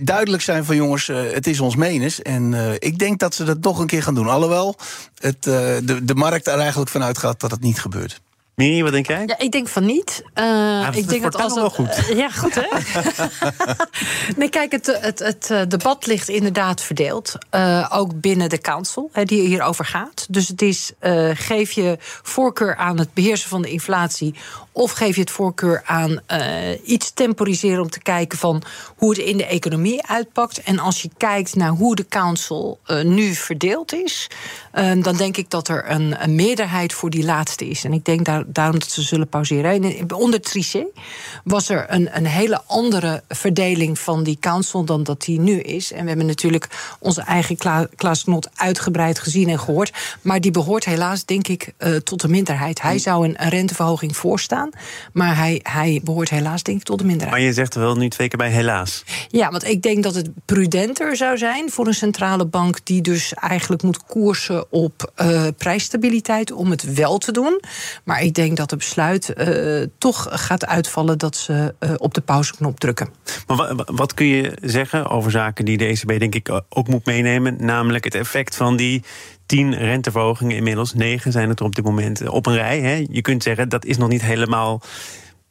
duidelijk 0.00 0.42
zijn 0.42 0.64
van 0.64 0.76
jongens, 0.76 1.08
uh, 1.08 1.32
het 1.32 1.46
is 1.46 1.60
ons 1.60 1.76
menens. 1.76 2.22
En 2.22 2.76
ik 2.78 2.98
denk 2.98 3.18
dat 3.18 3.34
ze 3.34 3.44
dat 3.44 3.60
nog 3.60 3.78
een 3.78 3.86
keer 3.86 4.02
gaan 4.02 4.14
doen. 4.14 4.28
Alhoewel 4.28 4.76
het, 5.18 5.42
de, 5.42 6.00
de 6.02 6.14
markt 6.14 6.46
er 6.46 6.58
eigenlijk 6.58 6.90
vanuit 6.90 7.18
gaat 7.18 7.40
dat 7.40 7.50
het 7.50 7.60
niet 7.60 7.80
gebeurt. 7.80 8.20
Miri, 8.56 8.82
wat 8.82 8.92
denk 8.92 9.06
jij? 9.06 9.22
Ja, 9.26 9.38
ik 9.38 9.52
denk 9.52 9.68
van 9.68 9.84
niet. 9.84 10.22
Uh, 10.34 10.44
ja, 10.44 10.92
ik 10.92 11.08
denk 11.08 11.22
dat 11.22 11.34
als 11.36 11.52
het, 11.52 11.60
wel 11.60 11.70
goed. 11.70 11.98
Uh, 11.98 12.18
ja, 12.22 12.30
goed 12.30 12.54
hè? 12.54 12.66
nee, 14.36 14.48
kijk, 14.48 14.72
het, 14.72 14.98
het, 15.00 15.18
het, 15.18 15.70
debat 15.70 16.06
ligt 16.06 16.28
inderdaad 16.28 16.82
verdeeld. 16.82 17.34
Uh, 17.50 17.90
ook 17.92 18.20
binnen 18.20 18.48
de 18.48 18.58
council, 18.58 19.10
hè, 19.12 19.24
die 19.24 19.40
hierover 19.40 19.84
gaat. 19.84 20.26
Dus 20.30 20.48
het 20.48 20.62
is, 20.62 20.92
geef 21.32 21.72
je 21.72 21.96
voorkeur 22.22 22.76
aan 22.76 22.98
het 22.98 23.14
beheersen 23.14 23.48
van 23.48 23.62
de 23.62 23.70
inflatie... 23.70 24.34
of 24.76 24.90
geef 24.90 25.14
je 25.14 25.20
het 25.20 25.30
voorkeur 25.30 25.82
aan 25.84 26.20
iets 26.84 27.10
temporiseren 27.10 27.82
om 27.82 27.90
te 27.90 28.02
kijken... 28.02 28.38
van 28.38 28.62
hoe 28.96 29.10
het 29.10 29.18
in 29.18 29.36
de 29.36 29.46
economie 29.46 30.06
uitpakt. 30.06 30.62
En 30.62 30.78
als 30.78 31.02
je 31.02 31.10
kijkt 31.16 31.54
naar 31.54 31.70
hoe 31.70 31.96
de 31.96 32.06
council 32.08 32.78
nu 33.02 33.34
verdeeld 33.34 33.92
is... 33.92 34.30
dan 35.02 35.16
denk 35.16 35.36
ik 35.36 35.50
dat 35.50 35.68
er 35.68 35.90
een, 35.90 36.22
een 36.22 36.34
meerderheid 36.34 36.92
voor 36.92 37.10
die 37.10 37.24
laatste 37.24 37.68
is. 37.68 37.84
En 37.84 37.92
ik 37.92 38.04
denk 38.04 38.24
daar 38.24 38.44
daarom 38.46 38.78
dat 38.78 38.90
ze 38.90 39.02
zullen 39.02 39.28
pauzeren. 39.28 40.14
Onder 40.14 40.40
Trichet 40.40 40.86
was 41.44 41.68
er 41.68 41.84
een, 41.88 42.16
een 42.16 42.26
hele 42.26 42.62
andere 42.66 43.22
verdeling 43.28 43.98
van 43.98 44.22
die 44.22 44.38
council 44.40 44.84
dan 44.84 45.02
dat 45.02 45.22
die 45.22 45.40
nu 45.40 45.60
is. 45.60 45.92
En 45.92 46.02
we 46.02 46.08
hebben 46.08 46.26
natuurlijk 46.26 46.68
onze 46.98 47.22
eigen 47.22 47.56
Kla 47.56 47.88
Klaas 47.96 48.22
Knot 48.22 48.48
uitgebreid 48.54 49.18
gezien 49.18 49.48
en 49.48 49.58
gehoord. 49.58 49.92
Maar 50.22 50.40
die 50.40 50.50
behoort 50.50 50.84
helaas, 50.84 51.24
denk 51.24 51.48
ik, 51.48 51.72
tot 52.04 52.20
de 52.20 52.28
minderheid. 52.28 52.82
Hij 52.82 52.98
zou 52.98 53.24
een, 53.24 53.42
een 53.42 53.48
renteverhoging 53.48 54.16
voorstaan. 54.16 54.64
Maar 55.12 55.36
hij, 55.36 55.60
hij 55.62 56.00
behoort 56.04 56.30
helaas, 56.30 56.62
denk 56.62 56.78
ik, 56.78 56.84
tot 56.84 56.98
de 56.98 57.04
minderheid. 57.04 57.36
Maar 57.38 57.46
je 57.46 57.52
zegt 57.52 57.74
er 57.74 57.80
wel 57.80 57.96
nu 57.96 58.08
twee 58.08 58.28
keer 58.28 58.38
bij 58.38 58.50
helaas. 58.50 59.04
Ja, 59.28 59.50
want 59.50 59.64
ik 59.64 59.82
denk 59.82 60.02
dat 60.02 60.14
het 60.14 60.30
prudenter 60.44 61.16
zou 61.16 61.38
zijn 61.38 61.70
voor 61.70 61.86
een 61.86 61.94
centrale 61.94 62.46
bank 62.46 62.78
die 62.84 63.02
dus 63.02 63.34
eigenlijk 63.34 63.82
moet 63.82 64.04
koersen 64.04 64.72
op 64.72 65.12
uh, 65.22 65.46
prijsstabiliteit 65.56 66.52
om 66.52 66.70
het 66.70 66.94
wel 66.94 67.18
te 67.18 67.32
doen. 67.32 67.60
Maar 68.04 68.22
ik 68.22 68.34
denk 68.34 68.56
dat 68.56 68.70
het 68.70 68.78
besluit 68.78 69.34
uh, 69.36 69.86
toch 69.98 70.26
gaat 70.30 70.66
uitvallen 70.66 71.18
dat 71.18 71.36
ze 71.36 71.74
uh, 71.80 71.90
op 71.96 72.14
de 72.14 72.20
pauzeknop 72.20 72.80
drukken. 72.80 73.08
Maar 73.46 73.74
wat 73.86 74.14
kun 74.14 74.26
je 74.26 74.52
zeggen 74.62 75.08
over 75.08 75.30
zaken 75.30 75.64
die 75.64 75.76
de 75.76 75.86
ECB 75.86 76.18
denk 76.18 76.34
ik 76.34 76.62
ook 76.68 76.88
moet 76.88 77.04
meenemen, 77.04 77.56
namelijk 77.58 78.04
het 78.04 78.14
effect 78.14 78.56
van 78.56 78.76
die 78.76 79.02
tien 79.46 79.74
renteverhogingen 79.74 80.56
inmiddels, 80.56 80.94
negen 80.94 81.32
zijn 81.32 81.48
het 81.48 81.60
er 81.60 81.66
op 81.66 81.74
dit 81.74 81.84
moment 81.84 82.28
op 82.28 82.46
een 82.46 82.54
rij. 82.54 82.80
Hè? 82.80 83.06
Je 83.10 83.20
kunt 83.20 83.42
zeggen 83.42 83.68
dat 83.68 83.84
is 83.84 83.96
nog 83.96 84.08
niet 84.08 84.22
helemaal 84.22 84.82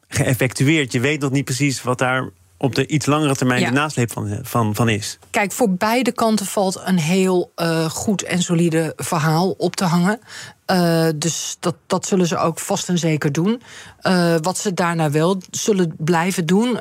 geëffectueerd. 0.08 0.92
Je 0.92 1.00
weet 1.00 1.20
nog 1.20 1.30
niet 1.30 1.44
precies 1.44 1.82
wat 1.82 1.98
daar 1.98 2.30
op 2.58 2.74
de 2.74 2.86
iets 2.86 3.06
langere 3.06 3.36
termijn 3.36 3.64
de 3.64 3.70
nasleep 3.70 4.12
van, 4.12 4.38
van, 4.42 4.74
van 4.74 4.88
is. 4.88 5.18
Kijk, 5.30 5.52
voor 5.52 5.70
beide 5.70 6.12
kanten 6.12 6.46
valt 6.46 6.82
een 6.84 6.98
heel 6.98 7.52
uh, 7.56 7.84
goed 7.84 8.22
en 8.22 8.42
solide 8.42 8.92
verhaal 8.96 9.50
op 9.50 9.76
te 9.76 9.84
hangen. 9.84 10.20
Uh, 10.70 11.08
dus 11.16 11.56
dat, 11.60 11.74
dat 11.86 12.06
zullen 12.06 12.26
ze 12.26 12.36
ook 12.36 12.58
vast 12.58 12.88
en 12.88 12.98
zeker 12.98 13.32
doen. 13.32 13.62
Uh, 14.02 14.34
wat 14.42 14.58
ze 14.58 14.74
daarna 14.74 15.10
wel 15.10 15.42
zullen 15.50 15.94
blijven 15.98 16.46
doen, 16.46 16.68
uh, 16.68 16.80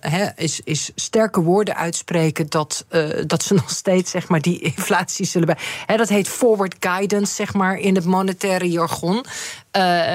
he, 0.00 0.26
is, 0.36 0.60
is 0.64 0.90
sterke 0.94 1.40
woorden 1.40 1.76
uitspreken 1.76 2.46
dat, 2.48 2.86
dat 3.26 3.42
ze 3.42 3.54
nog 3.62 3.70
steeds 3.70 4.10
zeg 4.10 4.28
maar, 4.28 4.40
die 4.40 4.60
inflatie 4.60 5.26
zullen 5.26 5.46
bij. 5.46 5.56
He, 5.86 5.96
dat 5.96 6.08
heet 6.08 6.28
forward 6.28 6.76
guidance, 6.80 7.34
zeg 7.34 7.54
maar, 7.54 7.78
in 7.78 7.94
het 7.94 8.04
monetaire 8.04 8.70
jargon. 8.70 9.24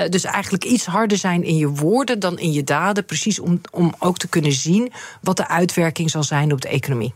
dus 0.10 0.24
eigenlijk 0.24 0.64
iets 0.64 0.86
harder 0.86 1.18
zijn 1.18 1.44
in 1.44 1.58
je 1.58 1.70
woorden 1.70 2.20
dan 2.20 2.40
in 2.40 2.52
je 2.52 2.64
daden. 2.64 3.06
Precies 3.06 3.40
om, 3.40 3.62
om 3.72 3.94
ook 4.00 4.18
te 4.18 4.28
kunnen 4.28 4.52
zien 4.52 4.92
wat 5.22 5.38
de 5.38 5.48
uitwerking 5.48 6.10
zal 6.10 6.24
zijn 6.24 6.54
op 6.54 6.62
de 6.62 6.70
economie. 6.70 7.14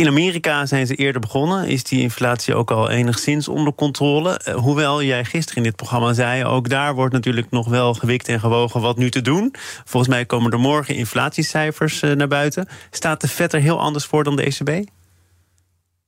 In 0.00 0.06
Amerika 0.06 0.66
zijn 0.66 0.86
ze 0.86 0.94
eerder 0.94 1.20
begonnen. 1.20 1.68
Is 1.68 1.84
die 1.84 2.00
inflatie 2.00 2.54
ook 2.54 2.70
al 2.70 2.90
enigszins 2.90 3.48
onder 3.48 3.74
controle? 3.74 4.38
Eh, 4.38 4.54
hoewel 4.54 5.02
jij 5.02 5.24
gisteren 5.24 5.56
in 5.56 5.62
dit 5.62 5.76
programma 5.76 6.12
zei, 6.12 6.44
ook 6.44 6.68
daar 6.68 6.94
wordt 6.94 7.12
natuurlijk 7.12 7.50
nog 7.50 7.68
wel 7.68 7.94
gewikt 7.94 8.28
en 8.28 8.40
gewogen 8.40 8.80
wat 8.80 8.96
nu 8.96 9.10
te 9.10 9.20
doen. 9.20 9.54
Volgens 9.84 10.12
mij 10.12 10.24
komen 10.24 10.52
er 10.52 10.60
morgen 10.60 10.94
inflatiecijfers 10.94 12.02
eh, 12.02 12.12
naar 12.12 12.28
buiten. 12.28 12.68
Staat 12.90 13.20
de 13.20 13.28
vet 13.28 13.52
er 13.52 13.60
heel 13.60 13.80
anders 13.80 14.04
voor 14.04 14.24
dan 14.24 14.36
de 14.36 14.42
ECB? 14.42 14.88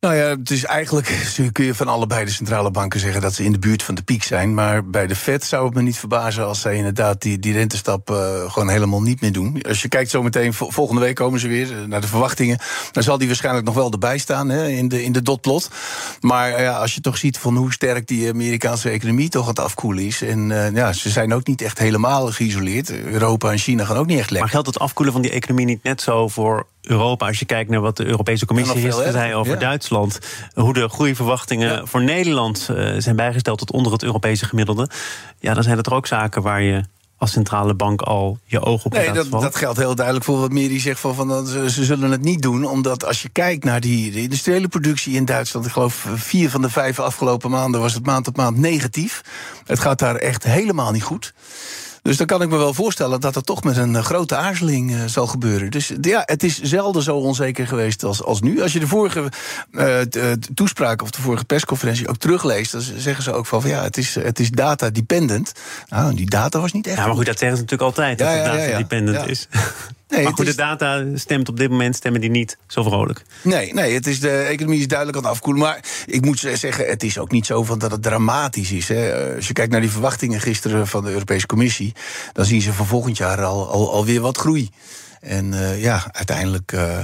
Nou 0.02 0.14
ja, 0.14 0.28
het 0.28 0.50
is 0.50 0.64
eigenlijk, 0.64 1.32
kun 1.52 1.64
je 1.64 1.74
van 1.74 1.88
allebei 1.88 2.24
de 2.24 2.30
centrale 2.30 2.70
banken 2.70 3.00
zeggen 3.00 3.20
dat 3.20 3.34
ze 3.34 3.44
in 3.44 3.52
de 3.52 3.58
buurt 3.58 3.82
van 3.82 3.94
de 3.94 4.02
piek 4.02 4.22
zijn. 4.22 4.54
Maar 4.54 4.84
bij 4.84 5.06
de 5.06 5.16
Fed 5.16 5.44
zou 5.44 5.64
het 5.64 5.74
me 5.74 5.82
niet 5.82 5.98
verbazen 5.98 6.46
als 6.46 6.60
zij 6.60 6.76
inderdaad 6.76 7.22
die, 7.22 7.38
die 7.38 7.52
rentestap 7.52 8.10
uh, 8.10 8.50
gewoon 8.50 8.68
helemaal 8.68 9.02
niet 9.02 9.20
meer 9.20 9.32
doen. 9.32 9.62
Als 9.68 9.82
je 9.82 9.88
kijkt 9.88 10.10
zometeen, 10.10 10.54
volgende 10.54 11.00
week 11.00 11.14
komen 11.14 11.40
ze 11.40 11.48
weer 11.48 11.88
naar 11.88 12.00
de 12.00 12.06
verwachtingen. 12.06 12.58
Dan 12.92 13.02
zal 13.02 13.18
die 13.18 13.26
waarschijnlijk 13.26 13.66
nog 13.66 13.74
wel 13.74 13.90
erbij 13.90 14.18
staan 14.18 14.48
hè, 14.48 14.68
in, 14.68 14.88
de, 14.88 15.04
in 15.04 15.12
de 15.12 15.22
dotplot. 15.22 15.70
Maar 16.20 16.50
uh, 16.50 16.60
ja, 16.60 16.72
als 16.78 16.94
je 16.94 17.00
toch 17.00 17.16
ziet 17.16 17.38
van 17.38 17.56
hoe 17.56 17.72
sterk 17.72 18.06
die 18.06 18.28
Amerikaanse 18.28 18.90
economie 18.90 19.28
toch 19.28 19.42
aan 19.42 19.48
het 19.48 19.60
afkoelen 19.60 20.04
is. 20.04 20.22
En 20.22 20.48
ja, 20.74 20.92
ze 20.92 21.10
zijn 21.10 21.34
ook 21.34 21.46
niet 21.46 21.62
echt 21.62 21.78
helemaal 21.78 22.32
geïsoleerd. 22.32 22.90
Europa 22.90 23.50
en 23.50 23.58
China 23.58 23.84
gaan 23.84 23.96
ook 23.96 24.06
niet 24.06 24.18
echt 24.18 24.30
lekker. 24.30 24.40
Maar 24.40 24.62
geldt 24.62 24.66
het 24.66 24.78
afkoelen 24.78 25.12
van 25.12 25.22
die 25.22 25.30
economie 25.30 25.66
niet 25.66 25.82
net 25.82 26.00
zo 26.00 26.28
voor 26.28 26.66
Europa, 26.82 27.26
als 27.26 27.38
je 27.38 27.44
kijkt 27.44 27.70
naar 27.70 27.80
wat 27.80 27.96
de 27.96 28.04
Europese 28.04 28.46
Commissie 28.46 28.80
gisteren 28.80 29.12
zei 29.12 29.34
over 29.34 29.58
Duitsland, 29.58 30.18
hoe 30.54 30.72
de 30.72 30.88
groeiverwachtingen 30.88 31.72
ja. 31.72 31.86
voor 31.86 32.02
Nederland 32.02 32.68
uh, 32.70 32.94
zijn 32.98 33.16
bijgesteld 33.16 33.58
tot 33.58 33.72
onder 33.72 33.92
het 33.92 34.02
Europese 34.02 34.44
gemiddelde, 34.44 34.88
ja, 35.38 35.54
dan 35.54 35.62
zijn 35.62 35.76
dat 35.76 35.86
er 35.86 35.94
ook 35.94 36.06
zaken 36.06 36.42
waar 36.42 36.62
je 36.62 36.84
als 37.22 37.32
centrale 37.32 37.74
bank 37.74 38.02
al 38.02 38.38
je 38.44 38.60
oog 38.60 38.84
op 38.84 38.92
nee, 38.92 39.12
dat, 39.12 39.30
dat, 39.30 39.56
geldt 39.56 39.78
heel 39.78 39.94
duidelijk 39.94 40.24
voor 40.24 40.40
wat 40.40 40.52
Meri 40.52 40.80
zegt 40.80 41.00
van, 41.00 41.14
van 41.14 41.46
ze, 41.46 41.70
ze, 41.70 41.84
zullen 41.84 42.10
het 42.10 42.22
niet 42.22 42.42
doen. 42.42 42.64
Omdat 42.64 43.04
als 43.04 43.22
je 43.22 43.28
kijkt 43.28 43.64
naar 43.64 43.80
die 43.80 44.10
de 44.10 44.22
industriële 44.22 44.68
productie 44.68 45.14
in 45.14 45.24
Duitsland, 45.24 45.66
ik 45.66 45.72
geloof 45.72 46.06
vier 46.14 46.50
van 46.50 46.62
de 46.62 46.70
vijf 46.70 47.00
afgelopen 47.00 47.50
maanden 47.50 47.80
was 47.80 47.94
het 47.94 48.06
maand 48.06 48.28
op 48.28 48.36
maand 48.36 48.56
negatief. 48.56 49.22
Het 49.66 49.78
gaat 49.78 49.98
daar 49.98 50.16
echt 50.16 50.44
helemaal 50.44 50.92
niet 50.92 51.02
goed. 51.02 51.34
Dus 52.02 52.16
dan 52.16 52.26
kan 52.26 52.42
ik 52.42 52.48
me 52.48 52.56
wel 52.56 52.74
voorstellen 52.74 53.20
dat 53.20 53.34
dat 53.34 53.46
toch 53.46 53.62
met 53.62 53.76
een 53.76 53.96
eh, 53.96 54.04
grote 54.04 54.36
aarzeling 54.36 54.90
uh, 54.90 55.04
zal 55.06 55.26
gebeuren. 55.26 55.70
Dus 55.70 55.92
ja, 56.00 56.22
het 56.24 56.42
is 56.42 56.60
zelden 56.60 57.02
zo 57.02 57.16
onzeker 57.16 57.66
geweest 57.66 58.04
als, 58.04 58.22
als 58.22 58.40
nu. 58.40 58.62
Als 58.62 58.72
je 58.72 58.80
de 58.80 58.86
vorige 58.86 59.28
uh, 59.70 60.00
toespraak 60.54 61.02
of 61.02 61.10
de 61.10 61.20
vorige 61.20 61.44
persconferentie 61.44 62.08
ook 62.08 62.16
terugleest, 62.16 62.72
dan 62.72 62.80
zeggen 62.80 63.22
ze 63.22 63.32
ook 63.32 63.46
van, 63.46 63.60
van 63.60 63.70
ja, 63.70 63.82
het 63.82 63.96
is, 63.96 64.14
het 64.14 64.38
is 64.38 64.50
data 64.50 64.90
dependent. 64.90 65.52
Nou, 65.88 66.14
die 66.14 66.30
data 66.30 66.60
was 66.60 66.72
niet 66.72 66.86
echt. 66.86 66.96
Ja, 66.96 67.06
maar 67.06 67.14
goed, 67.14 67.26
dat 67.26 67.38
zeggen 67.38 67.56
ze 67.56 67.62
natuurlijk 67.62 67.96
altijd, 67.96 68.18
ja, 68.18 68.24
dat 68.24 68.34
het 68.34 68.44
data 68.44 68.62
ja, 68.62 68.78
dependent 68.78 69.28
is. 69.28 69.48
Nee, 70.12 70.22
maar 70.22 70.32
goed, 70.32 70.46
is... 70.46 70.56
de 70.56 70.62
data 70.62 71.04
stemt 71.14 71.48
op 71.48 71.56
dit 71.56 71.70
moment 71.70 71.96
stemmen 71.96 72.20
die 72.20 72.30
niet 72.30 72.56
zo 72.66 72.82
vrolijk. 72.82 73.22
Nee, 73.42 73.74
nee 73.74 73.94
het 73.94 74.06
is 74.06 74.20
de 74.20 74.30
economie 74.30 74.80
is 74.80 74.88
duidelijk 74.88 75.18
aan 75.18 75.24
het 75.24 75.32
afkoelen. 75.32 75.62
Maar 75.62 75.84
ik 76.06 76.24
moet 76.24 76.38
zeggen, 76.38 76.86
het 76.86 77.02
is 77.02 77.18
ook 77.18 77.30
niet 77.30 77.46
zo 77.46 77.64
van 77.64 77.78
dat 77.78 77.90
het 77.90 78.02
dramatisch 78.02 78.72
is. 78.72 78.88
Hè. 78.88 79.34
Als 79.36 79.46
je 79.46 79.52
kijkt 79.52 79.72
naar 79.72 79.80
die 79.80 79.90
verwachtingen 79.90 80.40
gisteren 80.40 80.86
van 80.86 81.04
de 81.04 81.10
Europese 81.10 81.46
Commissie... 81.46 81.94
dan 82.32 82.44
zien 82.44 82.62
ze 82.62 82.72
voor 82.72 82.86
volgend 82.86 83.16
jaar 83.16 83.44
al, 83.44 83.70
al, 83.70 83.92
alweer 83.92 84.20
wat 84.20 84.38
groei. 84.38 84.70
En 85.20 85.52
uh, 85.52 85.82
ja, 85.82 86.04
uiteindelijk... 86.12 86.72
Uh, 86.72 86.98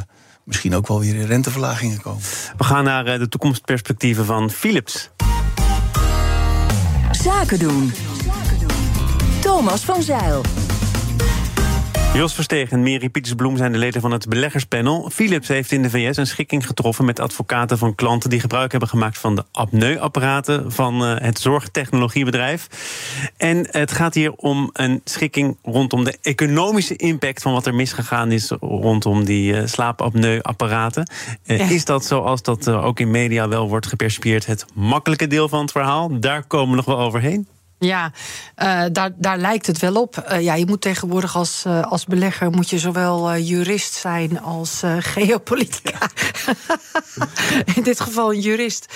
misschien 0.45 0.75
ook 0.75 0.89
wel 0.89 1.01
weer 1.01 1.27
renteverlagingen 1.27 2.01
komen. 2.01 2.23
We 2.57 2.65
gaan 2.65 2.85
naar 2.85 3.09
uh, 3.09 3.19
de 3.19 3.29
toekomstperspectieven 3.29 4.25
van 4.25 4.51
Philips. 4.51 5.11
Zaken 7.11 7.59
doen. 7.59 7.93
Thomas 9.41 9.85
van 9.85 10.03
Zeil. 10.03 10.43
Jos 12.15 12.35
Versteeg 12.35 12.71
en 12.71 12.83
Mary 12.83 13.09
Pietersbloem 13.09 13.57
zijn 13.57 13.73
de 13.73 13.79
leden 13.79 14.01
van 14.01 14.11
het 14.11 14.29
beleggerspanel. 14.29 15.11
Philips 15.13 15.49
heeft 15.49 15.73
in 15.73 15.83
de 15.83 15.91
VS 15.91 16.17
een 16.17 16.27
schikking 16.27 16.67
getroffen 16.67 17.05
met 17.05 17.21
advocaten 17.21 17.79
van 17.79 17.95
klanten 17.95 18.31
die 18.31 18.41
gebruik 18.41 18.71
hebben 18.71 18.89
gemaakt 18.89 19.19
van 19.19 19.35
de 19.35 19.45
apneuapparaten 19.53 20.73
van 20.73 21.03
uh, 21.03 21.15
het 21.19 21.39
zorgtechnologiebedrijf. 21.39 22.67
En 23.37 23.69
het 23.71 23.93
gaat 23.93 24.15
hier 24.15 24.33
om 24.33 24.71
een 24.73 25.01
schikking 25.05 25.57
rondom 25.63 26.05
de 26.05 26.19
economische 26.23 26.97
impact 26.97 27.43
van 27.43 27.53
wat 27.53 27.67
er 27.67 27.75
misgegaan 27.75 28.33
is 28.33 28.53
rondom 28.61 29.25
die 29.25 29.53
uh, 29.53 29.67
slaapapneuapparaten. 29.67 31.11
Ja. 31.45 31.55
Is 31.55 31.85
dat 31.85 32.05
zoals 32.05 32.43
dat 32.43 32.69
ook 32.69 33.01
in 33.01 33.11
media 33.11 33.49
wel 33.49 33.69
wordt 33.69 33.87
gepercipieerd 33.87 34.47
het 34.47 34.65
makkelijke 34.75 35.27
deel 35.27 35.49
van 35.49 35.61
het 35.61 35.73
verhaal? 35.73 36.21
Daar 36.21 36.45
komen 36.47 36.71
we 36.71 36.77
nog 36.77 36.85
wel 36.85 37.01
overheen. 37.01 37.47
Ja, 37.81 38.13
uh, 38.63 38.85
daar, 38.93 39.11
daar 39.17 39.39
lijkt 39.39 39.67
het 39.67 39.79
wel 39.79 39.95
op. 39.95 40.25
Uh, 40.31 40.41
ja, 40.41 40.55
je 40.55 40.67
moet 40.67 40.81
tegenwoordig 40.81 41.37
als, 41.37 41.65
uh, 41.67 41.83
als 41.83 42.05
belegger 42.05 42.51
moet 42.51 42.71
je 42.71 42.79
zowel 42.79 43.37
jurist 43.37 43.93
zijn 43.93 44.41
als 44.41 44.83
geopolitica. 44.99 45.99
In 47.75 47.83
dit 47.83 48.01
geval 48.01 48.33
een 48.33 48.41
jurist. 48.41 48.95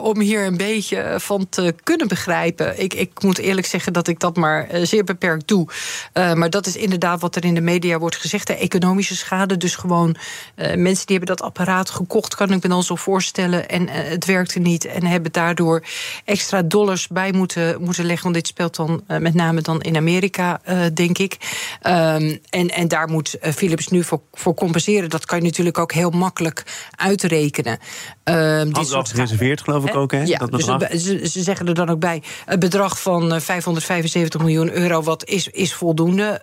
om 0.00 0.20
hier 0.20 0.46
een 0.46 0.56
beetje 0.56 1.14
van 1.18 1.48
te 1.48 1.74
kunnen 1.82 2.08
begrijpen. 2.08 2.82
Ik, 2.82 2.94
ik 2.94 3.22
moet 3.22 3.38
eerlijk 3.38 3.66
zeggen 3.66 3.92
dat 3.92 4.08
ik 4.08 4.20
dat 4.20 4.36
maar 4.36 4.68
zeer 4.82 5.04
beperkt 5.04 5.48
doe. 5.48 5.68
maar 6.12 6.50
dat 6.50 6.66
is 6.66 6.76
inderdaad 6.76 7.20
wat 7.20 7.36
er 7.36 7.44
in 7.44 7.54
de 7.54 7.60
media 7.60 7.98
wordt 7.98 8.16
gezegd. 8.16 8.46
De 8.46 8.56
economische 8.56 9.16
schade. 9.16 9.56
Dus 9.56 9.76
gewoon 9.76 10.16
mensen 10.56 11.06
die 11.06 11.16
hebben 11.16 11.36
dat 11.36 11.42
apparaat 11.42 11.90
gekocht, 11.90 12.34
kan 12.34 12.52
ik 12.52 12.62
me 12.62 12.68
dan 12.68 12.82
zo 12.82 12.94
voorstellen. 12.94 13.68
En 13.68 13.88
het 13.88 14.24
werkte 14.24 14.58
niet. 14.58 14.84
En 14.84 15.04
hebben 15.04 15.32
daardoor 15.32 15.84
extra 16.24 16.62
dollars 16.62 17.08
bij 17.08 17.32
moeten, 17.32 17.82
moeten 17.82 18.05
leggen. 18.06 18.22
Want 18.22 18.34
dit 18.34 18.46
speelt 18.46 18.76
dan 18.76 19.02
uh, 19.08 19.18
met 19.18 19.34
name 19.34 19.60
dan 19.60 19.80
in 19.80 19.96
Amerika, 19.96 20.60
uh, 20.68 20.80
denk 20.94 21.18
ik. 21.18 21.36
Um, 21.82 22.38
en, 22.50 22.68
en 22.68 22.88
daar 22.88 23.08
moet 23.08 23.36
uh, 23.42 23.52
Philips 23.52 23.88
nu 23.88 24.04
voor, 24.04 24.20
voor 24.32 24.54
compenseren. 24.54 25.10
Dat 25.10 25.26
kan 25.26 25.38
je 25.38 25.44
natuurlijk 25.44 25.78
ook 25.78 25.92
heel 25.92 26.10
makkelijk 26.10 26.88
uitrekenen. 26.96 27.78
Um, 28.24 28.74
Had 28.74 28.92
al 28.92 29.04
gereserveerd, 29.04 29.60
geloof 29.60 29.84
ik 29.84 29.94
ook, 29.94 30.12
hè? 30.12 30.22
Ja, 30.22 30.38
dat 30.38 30.50
dus 30.50 30.64
ze, 31.04 31.28
ze, 31.28 31.42
zeggen 31.42 31.66
er 31.66 31.74
dan 31.74 31.90
ook 31.90 31.98
bij... 31.98 32.22
het 32.44 32.58
bedrag 32.58 33.00
van 33.00 33.40
575 33.40 34.40
miljoen 34.40 34.72
euro, 34.72 35.02
wat 35.02 35.24
is, 35.28 35.48
is 35.48 35.74
voldoende. 35.74 36.42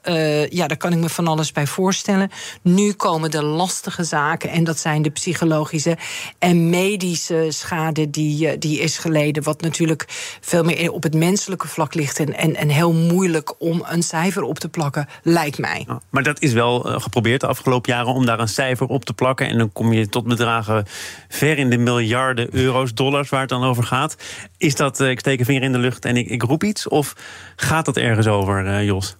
ja, 0.49 0.67
daar 0.67 0.77
kan 0.77 0.91
ik 0.91 0.97
me 0.97 1.09
van 1.09 1.27
alles 1.27 1.51
bij 1.51 1.67
voorstellen. 1.67 2.31
Nu 2.61 2.93
komen 2.93 3.31
de 3.31 3.43
lastige 3.43 4.03
zaken, 4.03 4.49
en 4.49 4.63
dat 4.63 4.79
zijn 4.79 5.01
de 5.01 5.09
psychologische... 5.09 5.97
en 6.39 6.69
medische 6.69 7.45
schade 7.49 8.09
die, 8.09 8.57
die 8.57 8.79
is 8.79 8.97
geleden... 8.97 9.43
wat 9.43 9.61
natuurlijk 9.61 10.05
veel 10.41 10.63
meer 10.63 10.91
op 10.91 11.03
het 11.03 11.13
vlak 11.57 11.93
ligt 11.93 12.19
en, 12.19 12.33
en, 12.33 12.55
en 12.55 12.69
heel 12.69 12.93
moeilijk 12.93 13.61
om 13.61 13.83
een 13.87 14.03
cijfer 14.03 14.43
op 14.43 14.59
te 14.59 14.69
plakken, 14.69 15.07
lijkt 15.23 15.57
mij. 15.57 15.87
Maar 16.09 16.23
dat 16.23 16.41
is 16.41 16.53
wel 16.53 16.89
uh, 16.89 17.01
geprobeerd 17.01 17.41
de 17.41 17.47
afgelopen 17.47 17.93
jaren 17.93 18.13
om 18.13 18.25
daar 18.25 18.39
een 18.39 18.47
cijfer 18.47 18.87
op 18.87 19.05
te 19.05 19.13
plakken. 19.13 19.47
En 19.47 19.57
dan 19.57 19.71
kom 19.71 19.93
je 19.93 20.09
tot 20.09 20.27
bedragen 20.27 20.85
ver 21.29 21.57
in 21.57 21.69
de 21.69 21.77
miljarden 21.77 22.47
euro's, 22.51 22.93
dollars 22.93 23.29
waar 23.29 23.39
het 23.39 23.49
dan 23.49 23.63
over 23.63 23.83
gaat. 23.83 24.15
Is 24.57 24.75
dat, 24.75 24.99
uh, 24.99 25.09
ik 25.09 25.19
steek 25.19 25.39
een 25.39 25.45
vinger 25.45 25.63
in 25.63 25.71
de 25.71 25.77
lucht 25.77 26.05
en 26.05 26.17
ik, 26.17 26.27
ik 26.29 26.43
roep 26.43 26.63
iets? 26.63 26.87
Of 26.87 27.15
gaat 27.55 27.85
dat 27.85 27.97
ergens 27.97 28.27
over, 28.27 28.65
uh, 28.65 28.83
Jos? 28.83 29.15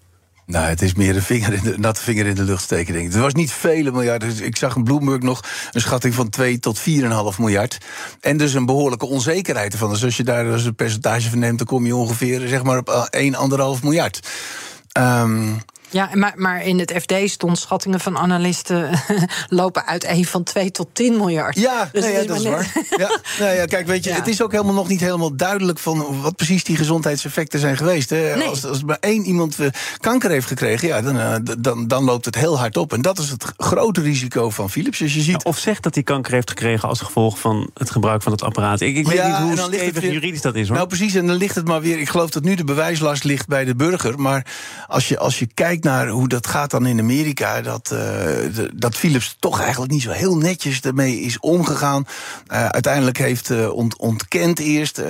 Nou, 0.53 0.65
het 0.65 0.81
is 0.81 0.93
meer 0.93 1.15
een 1.15 1.21
vinger 1.21 1.53
in 1.53 1.63
de, 1.63 1.77
natte 1.77 2.01
vinger 2.01 2.25
in 2.25 2.35
de 2.35 2.43
lucht 2.43 2.63
steken, 2.63 2.93
denk 2.93 3.07
ik. 3.07 3.13
Er 3.13 3.21
was 3.21 3.33
niet 3.33 3.51
vele 3.51 3.91
miljarden. 3.91 4.29
Dus 4.29 4.39
ik 4.39 4.57
zag 4.57 4.75
in 4.75 4.83
Bloomberg 4.83 5.21
nog 5.21 5.43
een 5.71 5.81
schatting 5.81 6.13
van 6.13 6.29
2 6.29 6.59
tot 6.59 6.79
4,5 6.79 6.85
miljard. 7.37 7.77
En 8.19 8.37
dus 8.37 8.53
een 8.53 8.65
behoorlijke 8.65 9.05
onzekerheid 9.05 9.73
ervan. 9.73 9.89
Dus 9.89 10.03
als 10.03 10.17
je 10.17 10.23
daar 10.23 10.43
dus 10.43 10.65
een 10.65 10.75
percentage 10.75 11.29
van 11.29 11.39
neemt, 11.39 11.57
dan 11.57 11.67
kom 11.67 11.85
je 11.85 11.95
ongeveer 11.95 12.47
zeg 12.47 12.63
maar, 12.63 12.77
op 12.77 13.09
1,5 13.77 13.83
miljard. 13.83 14.27
Um, 14.99 15.61
ja, 15.93 16.09
maar, 16.13 16.33
maar 16.35 16.65
in 16.65 16.79
het 16.79 16.93
FD 17.01 17.13
stond 17.25 17.59
schattingen 17.59 17.99
van 17.99 18.17
analisten 18.17 18.89
lopen 19.49 19.85
uiteen 19.85 20.25
van 20.25 20.43
2 20.43 20.71
tot 20.71 20.87
10 20.93 21.17
miljard. 21.17 21.59
Ja, 21.59 21.89
dus 21.91 22.03
nee, 22.03 22.13
ja 22.13 22.25
dat 22.25 22.37
is 22.37 22.43
waar. 22.43 22.71
Ja, 22.97 23.19
nou 23.39 23.55
ja, 23.55 23.65
kijk, 23.65 23.87
weet 23.87 24.03
je, 24.03 24.13
het 24.21 24.27
is 24.27 24.41
ook 24.41 24.51
helemaal 24.51 24.73
nog 24.73 24.87
niet 24.87 24.99
helemaal 24.99 25.35
duidelijk 25.35 25.79
van 25.79 26.21
wat 26.21 26.35
precies 26.35 26.63
die 26.63 26.77
gezondheidseffecten 26.77 27.59
zijn 27.59 27.77
geweest. 27.77 28.09
Hè. 28.09 28.35
Nee. 28.35 28.47
Als, 28.47 28.65
als 28.65 28.83
maar 28.83 28.97
één 28.99 29.25
iemand 29.25 29.59
eh, 29.59 29.67
kanker 29.99 30.29
heeft 30.29 30.47
gekregen, 30.47 30.87
ja, 30.87 31.01
dan, 31.01 31.15
uh, 31.15 31.35
dan, 31.59 31.87
dan 31.87 32.03
loopt 32.03 32.25
het 32.25 32.35
heel 32.35 32.57
hard 32.57 32.77
op. 32.77 32.93
En 32.93 33.01
dat 33.01 33.19
is 33.19 33.29
het 33.29 33.53
grote 33.57 34.01
risico 34.01 34.49
van 34.49 34.69
Philips. 34.69 35.01
Als 35.01 35.13
je 35.13 35.21
ziet... 35.21 35.43
Of 35.43 35.57
zegt 35.57 35.83
dat 35.83 35.93
hij 35.93 36.03
kanker 36.03 36.33
heeft 36.33 36.49
gekregen 36.49 36.89
als 36.89 37.01
gevolg 37.01 37.39
van 37.39 37.69
het 37.73 37.91
gebruik 37.91 38.21
van 38.21 38.31
het 38.31 38.41
apparaat. 38.41 38.81
Ik, 38.81 38.95
ik 38.95 39.07
weet 39.07 39.23
niet 39.23 39.35
hoe 39.35 39.57
stevig 39.57 40.01
weer... 40.01 40.11
juridisch 40.11 40.41
dat 40.41 40.55
is 40.55 40.67
hoor. 40.67 40.75
Nou, 40.75 40.87
precies, 40.87 41.15
en 41.15 41.27
dan 41.27 41.35
ligt 41.35 41.55
het 41.55 41.67
maar 41.67 41.81
weer. 41.81 41.99
Ik 41.99 42.09
geloof 42.09 42.29
dat 42.29 42.43
nu 42.43 42.55
de 42.55 42.63
bewijslast 42.63 43.23
ligt 43.23 43.47
bij 43.47 43.65
de 43.65 43.75
burger. 43.75 44.19
Maar 44.19 44.45
als 44.87 45.07
je, 45.07 45.17
als 45.17 45.39
je 45.39 45.47
kijkt 45.53 45.82
naar 45.83 46.07
hoe 46.07 46.27
dat 46.27 46.47
gaat 46.47 46.71
dan 46.71 46.85
in 46.85 46.99
Amerika, 46.99 47.61
dat, 47.61 47.91
uh, 47.93 48.65
dat 48.73 48.95
Philips 48.95 49.35
toch 49.39 49.59
eigenlijk 49.61 49.91
niet 49.91 50.01
zo 50.01 50.11
heel 50.11 50.37
netjes 50.37 50.81
ermee 50.81 51.19
is 51.19 51.39
omgegaan. 51.39 52.05
Uh, 52.51 52.65
uiteindelijk 52.65 53.17
heeft 53.17 53.49
uh, 53.49 53.73
ont, 53.73 53.97
ontkend 53.97 54.59
eerst. 54.59 55.01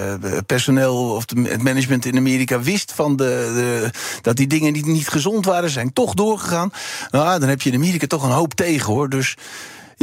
personeel 0.46 1.16
of 1.16 1.26
het 1.30 1.64
management 1.64 2.06
in 2.06 2.18
Amerika 2.18 2.62
wist 2.62 2.92
van 2.92 3.16
de, 3.16 3.52
de, 3.56 3.90
dat 4.22 4.36
die 4.36 4.48
dingen 4.48 4.74
niet, 4.74 4.86
niet 4.86 5.08
gezond 5.08 5.46
waren, 5.46 5.70
zijn 5.70 5.94
toch 5.94 6.14
doorgegaan. 6.14 6.72
Nou, 7.12 7.40
dan 7.40 7.50
heb 7.50 7.62
je 7.62 7.70
in 7.70 7.76
Amerika 7.76 8.08
toch 8.08 8.24
een 8.24 8.30
hoop 8.30 8.54
tegen 8.54 8.94
hoor. 8.94 9.10
Dus. 9.10 9.36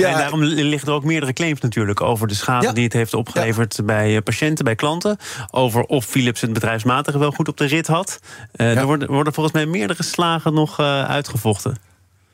Ja, 0.01 0.13
en 0.13 0.19
daarom 0.19 0.43
liggen 0.43 0.89
er 0.89 0.95
ook 0.95 1.05
meerdere 1.05 1.33
claims 1.33 1.61
natuurlijk 1.61 2.01
over 2.01 2.29
de 2.29 2.35
schade 2.35 2.73
die 2.73 2.85
het 2.85 2.93
heeft 2.93 3.15
opgeleverd 3.15 3.81
bij 3.85 4.17
eh, 4.17 4.23
patiënten, 4.23 4.65
bij 4.65 4.75
klanten. 4.75 5.17
Over 5.51 5.83
of 5.83 6.05
Philips 6.05 6.41
het 6.41 6.53
bedrijfsmatige 6.53 7.19
wel 7.19 7.31
goed 7.31 7.49
op 7.49 7.57
de 7.57 7.65
rit 7.65 7.87
had. 7.87 8.19
Uh, 8.57 8.79
er 8.79 8.87
worden, 8.87 9.11
worden 9.11 9.33
volgens 9.33 9.55
mij 9.55 9.67
meerdere 9.67 10.03
slagen 10.03 10.55
nog 10.55 10.81
uh, 10.81 11.05
uitgevochten. 11.05 11.77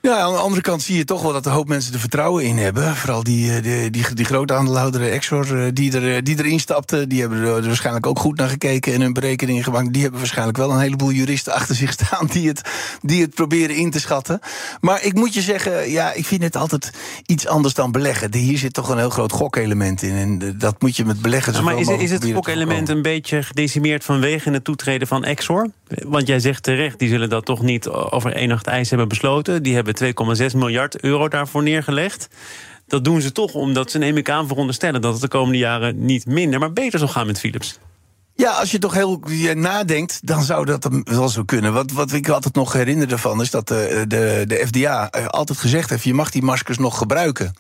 Ja, 0.07 0.19
aan 0.19 0.33
de 0.33 0.39
andere 0.39 0.63
kant 0.63 0.83
zie 0.83 0.97
je 0.97 1.05
toch 1.05 1.23
wel 1.23 1.33
dat 1.33 1.47
een 1.47 1.53
hoop 1.53 1.69
mensen 1.69 1.93
er 1.93 2.01
vertrouwen 2.01 2.45
in 2.45 2.57
hebben. 2.57 2.97
Vooral 2.97 3.23
die, 3.23 3.53
eh, 3.53 3.63
die, 3.63 3.91
die, 3.91 4.15
die 4.15 4.25
grote 4.25 4.55
aandeelhouder 4.55 5.11
Exor 5.11 5.59
eh, 5.59 5.69
die, 5.73 5.93
er, 5.93 6.15
eh, 6.15 6.23
die 6.23 6.39
erin 6.39 6.61
stapte. 6.61 7.07
Die 7.07 7.21
hebben 7.21 7.39
er 7.39 7.67
waarschijnlijk 7.67 8.07
ook 8.07 8.19
goed 8.19 8.37
naar 8.39 8.49
gekeken 8.49 8.93
en 8.93 9.01
hun 9.01 9.13
berekeningen 9.13 9.65
gemaakt. 9.65 9.93
Die 9.93 10.03
hebben 10.03 10.21
waarschijnlijk 10.21 10.59
wel 10.59 10.71
een 10.71 10.81
heleboel 10.81 11.11
juristen 11.11 11.53
achter 11.53 11.75
zich 11.75 11.93
staan 11.93 12.27
die 12.27 12.49
het, 12.49 12.61
die 13.03 13.23
het 13.23 13.35
proberen 13.35 13.77
in 13.77 13.91
te 13.91 14.01
schatten. 14.01 14.41
Maar 14.81 15.05
ik 15.05 15.15
moet 15.15 15.35
je 15.35 15.43
zeggen, 15.43 15.91
ja, 15.91 16.13
ik 16.13 16.27
vind 16.27 16.43
het 16.43 16.57
altijd 16.57 16.91
iets 17.27 17.47
anders 17.47 17.75
dan 17.75 17.93
beleggen. 17.93 18.35
Hier 18.35 18.59
zit 18.59 18.73
toch 18.73 18.89
een 18.89 18.99
heel 18.99 19.11
groot 19.11 19.33
gokelement 19.33 20.03
in. 20.03 20.15
En 20.15 20.59
dat 20.59 20.83
moet 20.83 20.97
je 20.97 21.05
met 21.05 21.23
beleggen. 21.23 21.53
Ja, 21.53 21.61
maar 21.61 21.79
is, 21.79 21.89
is 21.89 22.11
het 22.11 22.33
gokelement 22.33 22.89
een 22.89 23.03
beetje 23.03 23.43
gedecimeerd 23.43 24.05
vanwege 24.05 24.51
het 24.51 24.65
toetreden 24.65 25.09
van 25.09 25.25
Exor? 25.25 25.71
Want 25.89 26.27
jij 26.27 26.41
zegt 26.41 26.63
terecht, 26.63 26.99
die 26.99 27.09
zullen 27.09 27.29
dat 27.29 27.45
toch 27.45 27.63
niet 27.63 27.89
over 27.89 28.33
één 28.33 28.49
nacht 28.49 28.67
ijs 28.67 28.89
hebben 28.89 29.09
besloten. 29.09 29.63
Die 29.63 29.75
hebben 29.75 29.95
2,6 30.05 30.57
miljard 30.57 31.01
euro 31.01 31.29
daarvoor 31.29 31.63
neergelegd. 31.63 32.29
Dat 32.87 33.05
doen 33.05 33.21
ze 33.21 33.33
toch 33.33 33.55
omdat 33.55 33.91
ze, 33.91 33.99
neem 33.99 34.17
ik 34.17 34.31
aan, 34.31 34.47
veronderstellen 34.47 35.01
dat 35.01 35.13
het 35.13 35.23
de 35.23 35.29
komende 35.29 35.59
jaren 35.59 36.05
niet 36.05 36.27
minder, 36.27 36.61
maar 36.61 36.73
beter 36.73 36.99
zal 36.99 37.09
gaan 37.09 37.27
met 37.27 37.39
Philips. 37.39 37.79
Ja, 38.35 38.51
als 38.51 38.71
je 38.71 38.79
toch 38.79 38.95
heel 38.95 39.21
nadenkt, 39.55 40.27
dan 40.27 40.43
zou 40.43 40.65
dat 40.65 40.89
wel 41.05 41.29
zo 41.29 41.45
kunnen. 41.45 41.73
Wat, 41.73 41.93
wat 41.93 42.13
ik 42.13 42.29
altijd 42.29 42.55
nog 42.55 42.73
herinner 42.73 43.13
ervan 43.13 43.41
is 43.41 43.51
dat 43.51 43.69
de, 43.69 44.05
de, 44.09 44.45
de 44.47 44.67
FDA 44.67 45.11
eh, 45.11 45.27
altijd 45.27 45.59
gezegd 45.59 45.91
heeft: 45.91 46.05
je 46.05 46.15
mag 46.15 46.31
die 46.31 46.43
maskers 46.43 46.79
nog 46.79 46.99
gebruiken. 46.99 47.55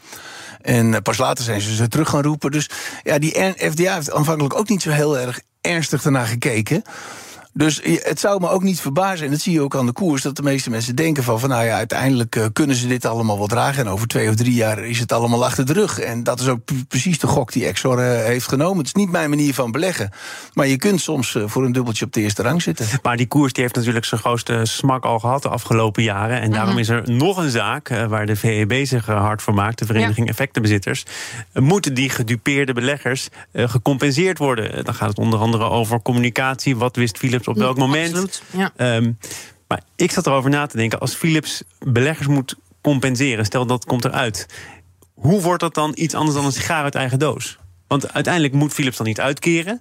En 0.60 0.94
eh, 0.94 1.00
pas 1.02 1.18
later 1.18 1.44
zijn 1.44 1.60
ze 1.60 1.74
ze 1.74 1.88
terug 1.88 2.08
gaan 2.08 2.22
roepen. 2.22 2.50
Dus 2.50 2.70
ja, 3.02 3.18
die 3.18 3.54
FDA 3.58 3.94
heeft 3.94 4.12
aanvankelijk 4.12 4.58
ook 4.58 4.68
niet 4.68 4.82
zo 4.82 4.90
heel 4.90 5.18
erg 5.18 5.40
ernstig 5.60 6.04
ernaar 6.04 6.26
gekeken. 6.26 6.82
Dus 7.56 7.80
het 7.82 8.20
zou 8.20 8.40
me 8.40 8.48
ook 8.48 8.62
niet 8.62 8.80
verbazen, 8.80 9.24
en 9.24 9.30
dat 9.30 9.40
zie 9.40 9.52
je 9.52 9.60
ook 9.60 9.76
aan 9.76 9.86
de 9.86 9.92
koers, 9.92 10.22
dat 10.22 10.36
de 10.36 10.42
meeste 10.42 10.70
mensen 10.70 10.96
denken 10.96 11.22
van, 11.22 11.40
van 11.40 11.48
nou 11.48 11.64
ja, 11.64 11.76
uiteindelijk 11.76 12.36
eh, 12.36 12.44
kunnen 12.52 12.76
ze 12.76 12.86
dit 12.86 13.04
allemaal 13.04 13.38
wel 13.38 13.46
dragen. 13.46 13.84
En 13.84 13.92
over 13.92 14.06
twee 14.06 14.28
of 14.28 14.34
drie 14.34 14.54
jaar 14.54 14.78
is 14.78 14.98
het 14.98 15.12
allemaal 15.12 15.44
achter 15.44 15.66
de 15.66 15.72
rug. 15.72 15.98
En 15.98 16.22
dat 16.22 16.40
is 16.40 16.48
ook 16.48 16.60
precies 16.88 17.18
de 17.18 17.26
gok 17.26 17.52
die 17.52 17.66
Exor 17.66 17.98
uh, 17.98 18.24
heeft 18.24 18.48
genomen. 18.48 18.78
Het 18.78 18.86
is 18.86 18.92
niet 18.92 19.10
mijn 19.10 19.30
manier 19.30 19.54
van 19.54 19.70
beleggen. 19.72 20.10
Maar 20.52 20.66
je 20.66 20.76
kunt 20.76 21.00
soms 21.00 21.34
uh, 21.34 21.42
voor 21.46 21.64
een 21.64 21.72
dubbeltje 21.72 22.04
op 22.04 22.12
de 22.12 22.20
eerste 22.20 22.42
rang 22.42 22.62
zitten. 22.62 22.86
Maar 23.02 23.16
die 23.16 23.26
koers 23.26 23.52
die 23.52 23.62
heeft 23.62 23.76
natuurlijk 23.76 24.04
zijn 24.04 24.20
grootste 24.20 24.60
smak 24.62 25.04
al 25.04 25.18
gehad 25.18 25.42
de 25.42 25.48
afgelopen 25.48 26.02
jaren. 26.02 26.40
En 26.40 26.50
daarom 26.50 26.70
mhm. 26.70 26.80
is 26.80 26.88
er 26.88 27.10
nog 27.10 27.36
een 27.36 27.50
zaak 27.50 27.88
waar 28.08 28.26
de 28.26 28.36
VEB 28.36 28.86
zich 28.86 29.06
hard 29.06 29.42
voor 29.42 29.54
maakt, 29.54 29.78
de 29.78 29.86
Vereniging 29.86 30.28
Effectenbezitters. 30.28 31.04
Moeten 31.52 31.94
die 31.94 32.10
gedupeerde 32.10 32.72
beleggers 32.72 33.28
gecompenseerd 33.52 34.38
worden? 34.38 34.84
Dan 34.84 34.94
gaat 34.94 35.08
het 35.08 35.18
onder 35.18 35.38
andere 35.38 35.64
over 35.64 36.02
communicatie. 36.02 36.76
Wat 36.76 36.96
wist 36.96 37.18
Philips 37.18 37.45
op 37.48 37.56
welk 37.56 37.78
moment. 37.78 38.42
Ja. 38.50 38.72
Ehm, 38.76 39.12
maar 39.68 39.82
ik 39.96 40.10
zat 40.10 40.26
erover 40.26 40.50
na 40.50 40.66
te 40.66 40.76
denken, 40.76 41.00
als 41.00 41.14
Philips 41.14 41.62
beleggers 41.78 42.26
moet 42.26 42.54
compenseren, 42.80 43.44
stel 43.44 43.66
dat 43.66 43.84
komt 43.84 44.04
eruit, 44.04 44.46
hoe 45.14 45.40
wordt 45.40 45.60
dat 45.60 45.74
dan 45.74 45.92
iets 45.94 46.14
anders 46.14 46.36
dan 46.36 46.44
een 46.44 46.52
sigaar 46.52 46.82
uit 46.82 46.94
eigen 46.94 47.18
doos? 47.18 47.58
Want 47.86 48.12
uiteindelijk 48.12 48.54
moet 48.54 48.72
Philips 48.72 48.96
dan 48.96 49.06
niet 49.06 49.20
uitkeren. 49.20 49.80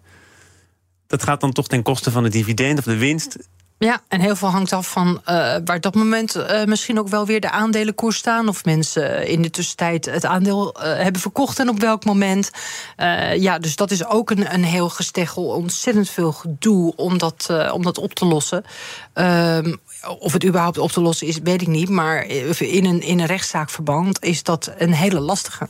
Dat 1.08 1.24
gaat 1.24 1.42
dan 1.42 1.52
toch 1.52 1.68
ten 1.68 1.84
koste 1.84 2.12
van 2.12 2.24
de 2.24 2.30
dividend 2.30 2.78
of 2.80 2.84
de 2.84 2.98
winst. 2.98 3.38
Ja, 3.78 4.02
en 4.08 4.20
heel 4.20 4.36
veel 4.36 4.50
hangt 4.50 4.74
af 4.74 4.92
van 4.92 5.08
uh, 5.30 5.56
waar 5.66 5.82
dat 5.82 5.96
moment 5.96 6.36
uh, 6.36 6.64
misschien 6.64 7.00
ook 7.00 7.08
wel 7.08 7.26
weer 7.26 7.40
de 7.40 7.50
aandelenkoers 7.50 8.18
staan. 8.18 8.48
Of 8.48 8.66
mensen 8.66 9.28
in 9.28 9.42
de 9.42 9.50
tussentijd 9.50 10.06
het 10.06 10.26
aandeel 10.26 10.76
hebben 10.80 11.22
verkocht 11.22 11.60
en 11.60 11.70
op 11.70 11.80
welk 11.80 12.06
moment. 12.06 12.52
ja, 13.36 13.60
dus 13.60 13.76
dat 13.76 13.92
is 13.92 14.06
ook 14.06 14.30
een, 14.30 14.54
een 14.54 14.64
heel 14.64 14.90
gesteggel. 14.90 15.44
Ontzettend 15.44 16.10
veel 16.10 16.32
gedoe 16.32 16.94
om 16.96 17.18
dat, 17.18 17.50
om 17.72 17.84
dat 17.84 17.98
op 17.98 18.14
te 18.14 18.26
lossen. 18.26 18.64
Ehm, 19.14 19.76
of 20.20 20.34
het 20.34 20.46
überhaupt 20.46 20.78
op 20.78 20.92
te 20.92 21.02
lossen 21.02 21.28
is, 21.28 21.40
weet 21.44 21.62
ik 21.62 21.68
niet. 21.68 21.90
Maar 21.90 22.26
in 22.26 22.86
een, 22.86 23.02
in 23.02 23.20
een 23.20 23.26
rechtszaakverband 23.26 24.24
is 24.24 24.44
dat 24.44 24.72
een 24.78 24.94
hele 24.94 25.20
lastige. 25.20 25.70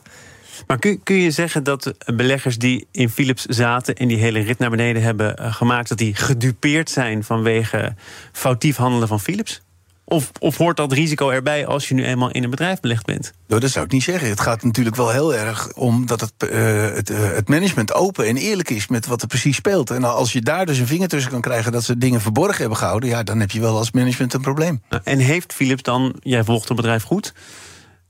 Maar 0.68 0.80
kun, 0.80 1.04
kun 1.04 1.16
je 1.16 1.32
zeggen 1.32 1.64
dat 1.64 1.94
beleggers 2.16 2.58
die 2.58 2.88
in 2.92 3.10
Philips 3.10 3.46
zaten 3.46 3.96
en 3.96 4.08
die 4.08 4.18
hele 4.18 4.40
rit 4.40 4.60
naar 4.60 4.70
beneden 4.70 5.02
hebben 5.02 5.38
eh, 5.38 5.54
gemaakt, 5.54 5.90
dat 5.90 5.98
die 5.98 6.16
gedupeerd 6.16 6.90
zijn 6.90 7.24
vanwege 7.24 7.96
foutief 8.32 8.76
handelen 8.76 9.08
van 9.08 9.20
Philips? 9.20 9.62
Of, 10.08 10.32
of 10.40 10.58
hoort 10.58 10.78
dat 10.78 10.92
risico 10.92 11.30
erbij 11.30 11.66
als 11.66 11.88
je 11.88 11.94
nu 11.94 12.06
eenmaal 12.06 12.32
in 12.32 12.44
een 12.44 12.50
bedrijf 12.50 12.80
belegd 12.80 13.06
bent? 13.06 13.34
Nou, 13.48 13.62
dat 13.62 13.70
zou 13.70 13.86
ik 13.86 13.92
niet 13.92 14.04
zeggen. 14.04 14.30
Het 14.30 14.40
gaat 14.40 14.64
natuurlijk 14.64 14.96
wel 14.96 15.10
heel 15.10 15.36
erg 15.36 15.74
om 15.74 16.06
dat 16.06 16.22
het, 16.22 16.34
uh, 16.40 16.50
het, 16.96 17.10
uh, 17.10 17.18
het, 17.20 17.48
management 17.48 17.94
open 17.94 18.28
en 18.28 18.38
eerlijk 18.38 18.70
is 18.70 18.88
met 18.88 19.06
wat 19.06 19.22
er 19.22 19.28
precies 19.28 19.56
speelt. 19.56 19.90
En 19.90 20.04
als 20.04 20.34
je 20.34 20.42
daar 20.42 20.66
dus 20.66 20.78
een 20.78 20.88
vinger 20.88 21.08
tussen 21.08 21.32
kan 21.32 21.42
krijgen 21.42 21.72
dat 21.72 21.84
ze 21.84 21.98
dingen 21.98 22.22
verborgen 22.22 22.60
hebben 22.60 22.78
gehouden, 22.78 23.10
ja, 23.10 23.24
dan 23.24 23.40
heb 23.40 23.52
je 23.52 23.60
wel 23.60 23.78
als 23.78 23.92
management 23.92 24.34
een 24.34 24.42
probleem. 24.42 24.82
En 25.04 25.20
heeft 25.20 25.54
Philips 25.54 25.82
dan, 25.82 26.16
jij 26.20 26.44
volgt 26.44 26.68
het 26.68 26.78
bedrijf 26.78 27.04
goed, 27.04 27.34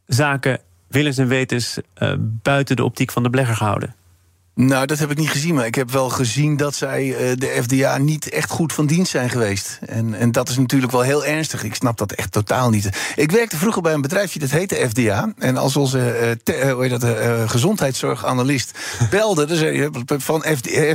zaken 0.05 0.59
willens 0.87 1.17
en 1.17 1.27
wetens 1.27 1.79
uh, 1.97 2.13
buiten 2.19 2.75
de 2.75 2.83
optiek 2.83 3.11
van 3.11 3.23
de 3.23 3.29
belegger 3.29 3.55
gehouden? 3.55 3.95
Nou, 4.55 4.85
dat 4.85 4.99
heb 4.99 5.11
ik 5.11 5.17
niet 5.17 5.29
gezien. 5.29 5.55
Maar 5.55 5.65
ik 5.65 5.75
heb 5.75 5.91
wel 5.91 6.09
gezien 6.09 6.57
dat 6.57 6.75
zij 6.75 7.05
uh, 7.05 7.37
de 7.37 7.59
FDA 7.63 7.97
niet 7.97 8.29
echt 8.29 8.49
goed 8.49 8.73
van 8.73 8.85
dienst 8.85 9.11
zijn 9.11 9.29
geweest. 9.29 9.79
En, 9.85 10.13
en 10.13 10.31
dat 10.31 10.49
is 10.49 10.57
natuurlijk 10.57 10.91
wel 10.91 11.01
heel 11.01 11.25
ernstig. 11.25 11.63
Ik 11.63 11.75
snap 11.75 11.97
dat 11.97 12.11
echt 12.11 12.31
totaal 12.31 12.69
niet. 12.69 12.89
Ik 13.15 13.31
werkte 13.31 13.57
vroeger 13.57 13.81
bij 13.81 13.93
een 13.93 14.01
bedrijfje 14.01 14.39
dat 14.39 14.49
heette 14.49 14.89
FDA. 14.89 15.33
En 15.37 15.57
als 15.57 15.75
onze 15.75 15.97
uh, 15.97 16.31
te, 16.43 16.71
hoe 16.73 16.81
heet 16.81 17.01
dat, 17.01 17.17
gezondheidszorganalist 17.49 18.79
belde, 19.09 19.55
je 19.55 19.89
van 20.05 20.43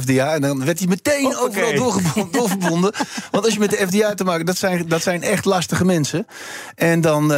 FDA. 0.02 0.34
En 0.34 0.40
dan 0.40 0.64
werd 0.64 0.78
hij 0.78 0.88
meteen 0.88 1.26
oh, 1.26 1.42
overal 1.42 1.74
doorgebonden, 1.74 2.32
doorverbonden. 2.38 2.92
Want 3.30 3.44
als 3.44 3.54
je 3.54 3.60
met 3.60 3.70
de 3.70 3.86
FDA 3.88 4.14
te 4.14 4.24
maken, 4.24 4.46
dat 4.46 4.58
zijn, 4.58 4.88
dat 4.88 5.02
zijn 5.02 5.22
echt 5.22 5.44
lastige 5.44 5.84
mensen. 5.84 6.26
En 6.74 7.00
dan, 7.00 7.32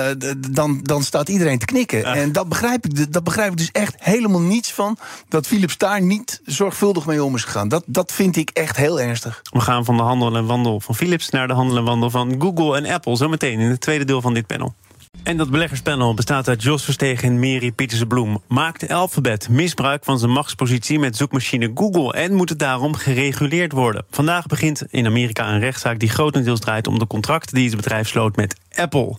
dan, 0.51 0.81
dan 0.83 1.03
staat 1.03 1.29
iedereen 1.29 1.59
te 1.59 1.65
knikken. 1.65 2.05
En 2.05 2.33
dat 2.33 2.49
begrijp, 2.49 2.87
ik, 2.87 3.13
dat 3.13 3.25
begrijp 3.25 3.51
ik 3.51 3.57
dus 3.57 3.71
echt 3.73 3.95
helemaal 3.99 4.41
niets 4.41 4.73
van. 4.73 4.99
Dat 5.29 5.47
Philips 5.47 5.77
daar 5.77 6.03
niet 6.03 6.12
niet 6.13 6.41
zorgvuldig 6.45 7.07
mee 7.07 7.25
om 7.25 7.35
is 7.35 7.45
gegaan. 7.45 7.69
Dat, 7.69 7.83
dat 7.87 8.13
vind 8.13 8.37
ik 8.37 8.51
echt 8.51 8.77
heel 8.77 9.01
ernstig. 9.01 9.43
We 9.51 9.61
gaan 9.61 9.85
van 9.85 9.97
de 9.97 10.03
handel 10.03 10.37
en 10.37 10.47
wandel 10.47 10.81
van 10.81 10.95
Philips 10.95 11.31
naar 11.31 11.49
de 11.49 11.55
handel 11.55 11.77
en 11.77 11.85
wandel 11.85 12.11
van 12.11 12.35
Google 12.39 12.77
en 12.77 12.87
Apple. 12.87 13.17
Zometeen 13.17 13.59
in 13.59 13.71
het 13.71 13.81
tweede 13.81 14.05
deel 14.05 14.21
van 14.21 14.35
dit 14.35 14.47
panel. 14.47 14.75
En 15.23 15.37
dat 15.37 15.51
beleggerspanel 15.51 16.15
bestaat 16.15 16.49
uit 16.49 16.63
Jos 16.63 16.85
Verstegen 16.85 17.29
en 17.29 17.39
Mary 17.39 17.73
Pieterse 17.73 18.07
Bloem. 18.07 18.43
Maakt 18.49 18.91
Alphabet 18.91 19.49
misbruik 19.49 20.05
van 20.05 20.19
zijn 20.19 20.31
machtspositie 20.31 20.99
met 20.99 21.17
zoekmachine 21.17 21.71
Google 21.75 22.13
en 22.13 22.35
moet 22.35 22.49
het 22.49 22.59
daarom 22.59 22.95
gereguleerd 22.95 23.73
worden? 23.73 24.05
Vandaag 24.11 24.47
begint 24.47 24.83
in 24.91 25.07
Amerika 25.07 25.53
een 25.53 25.61
rechtszaak 25.61 25.99
die 25.99 26.09
grotendeels 26.09 26.61
draait 26.61 26.87
om 26.87 26.99
de 26.99 27.07
contracten 27.07 27.55
die 27.55 27.67
het 27.67 27.77
bedrijf 27.77 28.09
sloot 28.09 28.37
met 28.37 28.57
Apple. 28.75 29.17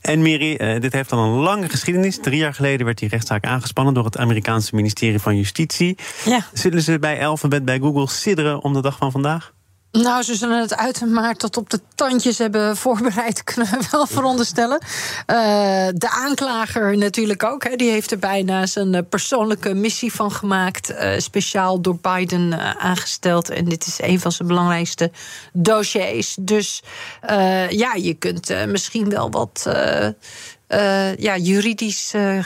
En 0.00 0.18
Mary, 0.18 0.54
eh, 0.54 0.80
dit 0.80 0.92
heeft 0.92 1.12
al 1.12 1.24
een 1.24 1.40
lange 1.40 1.68
geschiedenis. 1.68 2.18
Drie 2.20 2.38
jaar 2.38 2.54
geleden 2.54 2.86
werd 2.86 2.98
die 2.98 3.08
rechtszaak 3.08 3.46
aangespannen 3.46 3.94
door 3.94 4.04
het 4.04 4.18
Amerikaanse 4.18 4.74
ministerie 4.74 5.18
van 5.18 5.36
Justitie. 5.36 5.98
Ja. 6.24 6.46
Zullen 6.52 6.82
ze 6.82 6.98
bij 6.98 7.26
Alphabet, 7.26 7.64
bij 7.64 7.78
Google 7.78 8.08
sidderen 8.08 8.62
om 8.62 8.72
de 8.72 8.82
dag 8.82 8.96
van 8.96 9.10
vandaag? 9.10 9.52
Nou, 9.92 10.22
ze 10.22 10.34
zullen 10.34 10.60
het 10.60 10.76
uitermate 10.76 11.36
tot 11.36 11.56
op 11.56 11.70
de 11.70 11.80
tandjes 11.94 12.38
hebben 12.38 12.76
voorbereid, 12.76 13.44
kunnen 13.54 13.72
we 13.72 13.88
wel 13.90 14.06
veronderstellen. 14.06 14.78
Uh, 14.80 15.36
de 15.94 16.10
aanklager 16.10 16.96
natuurlijk 16.96 17.44
ook. 17.44 17.64
Hè, 17.64 17.76
die 17.76 17.90
heeft 17.90 18.10
er 18.10 18.18
bijna 18.18 18.66
zijn 18.66 18.94
eh, 18.94 19.02
persoonlijke 19.08 19.74
missie 19.74 20.12
van 20.12 20.32
gemaakt. 20.32 20.90
Uh, 20.90 21.18
speciaal 21.18 21.80
door 21.80 21.98
Biden 22.00 22.78
aangesteld. 22.78 23.48
En 23.48 23.64
dit 23.64 23.86
is 23.86 23.98
een 24.00 24.20
van 24.20 24.32
zijn 24.32 24.48
belangrijkste 24.48 25.10
dossiers. 25.52 26.36
Dus 26.40 26.82
ja, 27.68 27.94
je 27.94 28.14
kunt 28.18 28.66
misschien 28.66 29.08
wel 29.08 29.30
wat 29.30 29.66
uh, 30.70 31.16
ja, 31.16 31.36
juridisch 31.36 32.14
uh, 32.14 32.44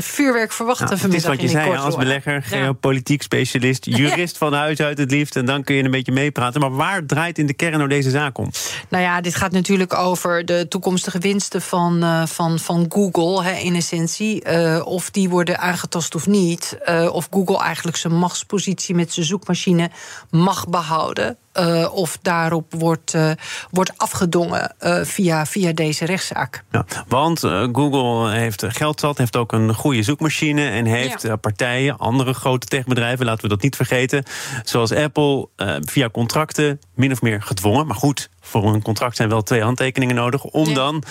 vuurwerk 0.00 0.52
verwachten 0.52 0.86
nou, 0.86 1.00
Het 1.00 1.14
is 1.14 1.24
wat 1.24 1.40
je 1.40 1.48
zei 1.48 1.76
als 1.76 1.96
belegger, 1.96 2.42
geopolitiek 2.42 3.22
specialist, 3.22 3.84
jurist 3.98 4.38
van 4.38 4.52
huis 4.52 4.80
uit 4.80 4.98
het 4.98 5.10
liefst. 5.10 5.36
En 5.36 5.46
dan 5.46 5.64
kun 5.64 5.74
je 5.74 5.84
een 5.84 5.90
beetje 5.90 6.12
meepraten. 6.12 6.60
Maar 6.60 6.74
waar 6.74 7.06
draait 7.06 7.38
in 7.38 7.46
de 7.46 7.54
kern 7.54 7.76
nou 7.76 7.88
deze 7.88 8.10
zaak 8.10 8.38
om? 8.38 8.50
Nou 8.88 9.02
ja, 9.02 9.20
dit 9.20 9.34
gaat 9.34 9.52
natuurlijk 9.52 9.94
over 9.94 10.44
de 10.44 10.66
toekomstige 10.68 11.18
winsten 11.18 11.62
van, 11.62 12.26
van, 12.28 12.58
van 12.58 12.86
Google 12.88 13.42
hè, 13.42 13.52
in 13.52 13.74
essentie. 13.74 14.44
of 14.84 15.10
die 15.10 15.28
worden 15.28 15.58
aangetast 15.58 16.14
of 16.14 16.26
niet. 16.26 16.78
of 17.10 17.28
Google 17.30 17.58
eigenlijk 17.58 17.96
zijn 17.96 18.14
machtspositie 18.14 18.94
met 18.94 19.12
zijn 19.12 19.26
zoekmachine 19.26 19.90
mag 20.30 20.68
behouden. 20.68 21.38
Uh, 21.58 21.94
of 21.94 22.18
daarop 22.22 22.74
wordt, 22.78 23.14
uh, 23.14 23.30
wordt 23.70 23.92
afgedongen 23.96 24.74
uh, 24.80 25.00
via, 25.04 25.46
via 25.46 25.72
deze 25.72 26.04
rechtszaak. 26.04 26.64
Ja, 26.70 26.84
want 27.08 27.40
Google 27.72 28.30
heeft 28.30 28.64
geld 28.68 29.00
zat, 29.00 29.18
heeft 29.18 29.36
ook 29.36 29.52
een 29.52 29.74
goede 29.74 30.02
zoekmachine 30.02 30.68
en 30.68 30.84
heeft 30.84 31.22
ja. 31.22 31.36
partijen, 31.36 31.98
andere 31.98 32.32
grote 32.34 32.66
techbedrijven, 32.66 33.26
laten 33.26 33.42
we 33.42 33.48
dat 33.48 33.62
niet 33.62 33.76
vergeten, 33.76 34.24
zoals 34.64 34.92
Apple, 34.92 35.48
via 35.80 36.10
contracten 36.10 36.80
min 36.94 37.12
of 37.12 37.22
meer 37.22 37.42
gedwongen. 37.42 37.86
Maar 37.86 37.96
goed, 37.96 38.30
voor 38.40 38.74
een 38.74 38.82
contract 38.82 39.16
zijn 39.16 39.28
wel 39.28 39.42
twee 39.42 39.62
handtekeningen 39.62 40.14
nodig 40.14 40.44
om 40.44 40.68
ja. 40.68 40.74
dan 40.74 41.02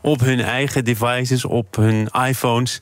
op 0.00 0.20
hun 0.20 0.40
eigen 0.40 0.84
devices, 0.84 1.44
op 1.44 1.76
hun 1.76 2.08
iPhones 2.26 2.80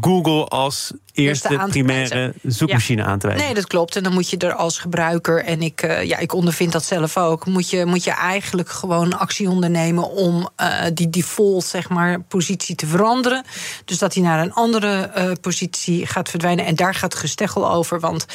Google 0.00 0.44
als 0.44 0.92
eerste 1.14 1.66
primaire 1.68 2.34
zoekmachine 2.42 3.02
ja. 3.02 3.08
aan 3.08 3.18
te 3.18 3.26
wijzen. 3.26 3.46
Nee, 3.46 3.54
dat 3.54 3.66
klopt. 3.66 3.96
En 3.96 4.02
dan 4.02 4.12
moet 4.12 4.30
je 4.30 4.36
er 4.36 4.54
als 4.54 4.78
gebruiker, 4.78 5.44
en 5.44 5.62
ik, 5.62 5.82
uh, 5.82 6.02
ja, 6.02 6.18
ik 6.18 6.32
ondervind 6.32 6.72
dat 6.72 6.84
zelf 6.84 7.16
ook, 7.16 7.46
moet 7.46 7.70
je, 7.70 7.84
moet 7.84 8.04
je 8.04 8.10
eigenlijk 8.10 8.68
gewoon 8.68 9.18
actie 9.18 9.48
ondernemen 9.48 10.10
om 10.10 10.48
uh, 10.60 10.74
die 10.94 11.10
default 11.10 11.64
zeg 11.64 11.88
maar, 11.88 12.20
positie 12.20 12.74
te 12.74 12.86
veranderen. 12.86 13.44
Dus 13.84 13.98
dat 13.98 14.14
hij 14.14 14.22
naar 14.22 14.40
een 14.40 14.52
andere 14.52 15.10
uh, 15.16 15.32
positie 15.40 16.06
gaat 16.06 16.28
verdwijnen. 16.28 16.64
En 16.64 16.74
daar 16.74 16.94
gaat 16.94 17.14
gesteggel 17.14 17.70
over. 17.70 18.00
Want 18.00 18.26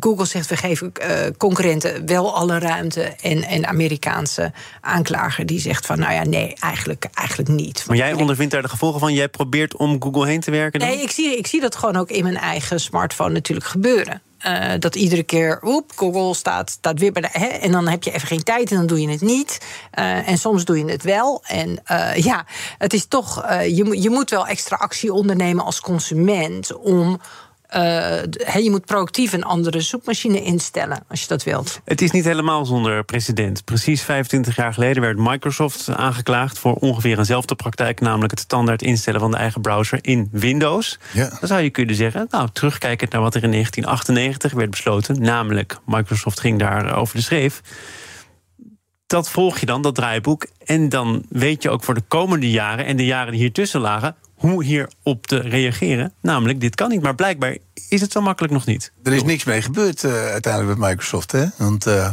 Google 0.00 0.26
zegt 0.26 0.48
we 0.48 0.56
geven 0.56 0.92
concurrenten 1.36 2.06
wel 2.06 2.34
alle 2.34 2.58
ruimte. 2.58 3.02
En, 3.02 3.42
en 3.42 3.66
Amerikaanse 3.66 4.52
aanklager 4.80 5.46
die 5.46 5.60
zegt 5.60 5.86
van 5.86 5.98
nou 5.98 6.12
ja, 6.12 6.24
nee, 6.24 6.54
eigenlijk, 6.60 7.06
eigenlijk 7.14 7.48
niet. 7.48 7.84
Maar 7.86 7.96
jij 7.96 8.12
ondervindt 8.12 8.52
daar 8.52 8.62
de 8.62 8.68
gevolgen 8.68 9.00
van. 9.00 9.14
Jij 9.14 9.28
probeert 9.28 9.76
om 9.76 10.02
Google 10.02 10.26
heen 10.26 10.40
te 10.40 10.50
werken? 10.50 10.80
Dan? 10.80 10.88
Nee, 10.88 11.02
ik 11.02 11.10
zie, 11.10 11.38
ik 11.38 11.46
zie 11.46 11.60
dat 11.60 11.76
gewoon 11.80 11.96
ook 11.96 12.10
in 12.10 12.22
mijn 12.22 12.36
eigen 12.36 12.80
smartphone 12.80 13.32
natuurlijk 13.32 13.66
gebeuren. 13.66 14.22
Uh, 14.46 14.72
dat 14.78 14.94
iedere 14.94 15.22
keer, 15.22 15.58
oep, 15.62 15.92
Google 15.96 16.34
staat, 16.34 16.70
staat 16.70 16.98
weer 16.98 17.12
bij. 17.12 17.28
Hè, 17.32 17.46
en 17.46 17.72
dan 17.72 17.88
heb 17.88 18.02
je 18.02 18.12
even 18.12 18.28
geen 18.28 18.42
tijd 18.42 18.70
en 18.70 18.76
dan 18.76 18.86
doe 18.86 19.00
je 19.00 19.08
het 19.08 19.20
niet. 19.20 19.58
Uh, 19.98 20.28
en 20.28 20.38
soms 20.38 20.64
doe 20.64 20.78
je 20.78 20.84
het 20.84 21.02
wel. 21.02 21.42
En 21.46 21.82
uh, 21.90 22.16
ja, 22.16 22.44
het 22.78 22.92
is 22.92 23.06
toch. 23.06 23.50
je, 23.50 24.00
je 24.02 24.10
moet 24.10 24.30
wel 24.30 24.46
extra 24.46 24.76
actie 24.76 25.12
ondernemen 25.12 25.64
als 25.64 25.80
consument 25.80 26.76
om 26.76 27.20
je 27.70 28.68
moet 28.70 28.84
proactief 28.84 29.32
een 29.32 29.44
andere 29.44 29.80
zoekmachine 29.80 30.42
instellen 30.42 31.02
als 31.08 31.20
je 31.20 31.28
dat 31.28 31.44
wilt. 31.44 31.80
Het 31.84 32.02
is 32.02 32.10
niet 32.10 32.24
helemaal 32.24 32.66
zonder 32.66 33.04
precedent. 33.04 33.64
Precies 33.64 34.02
25 34.02 34.56
jaar 34.56 34.72
geleden 34.74 35.02
werd 35.02 35.18
Microsoft 35.18 35.88
aangeklaagd 35.88 36.58
voor 36.58 36.74
ongeveer 36.74 37.18
eenzelfde 37.18 37.54
praktijk, 37.54 38.00
namelijk 38.00 38.30
het 38.30 38.40
standaard 38.40 38.82
instellen 38.82 39.20
van 39.20 39.30
de 39.30 39.36
eigen 39.36 39.60
browser 39.60 39.98
in 40.02 40.28
Windows. 40.32 40.98
Ja. 41.12 41.28
Dan 41.28 41.48
zou 41.48 41.60
je 41.60 41.70
kunnen 41.70 41.94
zeggen, 41.94 42.26
nou, 42.30 42.48
terugkijkend 42.52 43.12
naar 43.12 43.20
wat 43.20 43.34
er 43.34 43.42
in 43.42 43.50
1998 43.50 44.52
werd 44.52 44.70
besloten, 44.70 45.22
namelijk 45.22 45.78
Microsoft 45.86 46.40
ging 46.40 46.58
daar 46.58 46.96
over 46.96 47.16
de 47.16 47.22
schreef 47.22 47.62
dat 49.10 49.30
volg 49.30 49.58
je 49.58 49.66
dan, 49.66 49.82
dat 49.82 49.94
draaiboek. 49.94 50.46
En 50.64 50.88
dan 50.88 51.24
weet 51.28 51.62
je 51.62 51.70
ook 51.70 51.84
voor 51.84 51.94
de 51.94 52.02
komende 52.08 52.50
jaren 52.50 52.84
en 52.84 52.96
de 52.96 53.04
jaren 53.04 53.32
die 53.32 53.40
hier 53.40 53.52
tussen 53.52 53.80
lagen 53.80 54.16
hoe 54.40 54.64
hierop 54.64 55.26
te 55.26 55.38
reageren. 55.38 56.12
Namelijk, 56.20 56.60
dit 56.60 56.74
kan 56.74 56.88
niet. 56.88 57.02
Maar 57.02 57.14
blijkbaar 57.14 57.56
is 57.88 58.00
het 58.00 58.12
zo 58.12 58.20
makkelijk 58.20 58.52
nog 58.52 58.66
niet. 58.66 58.92
Er 59.02 59.12
is 59.12 59.22
niks 59.22 59.44
mee 59.44 59.62
gebeurd 59.62 60.04
uh, 60.04 60.12
uiteindelijk 60.12 60.78
met 60.78 60.88
Microsoft. 60.88 61.32
Hè? 61.32 61.46
Want 61.56 61.86
uh, 61.86 62.10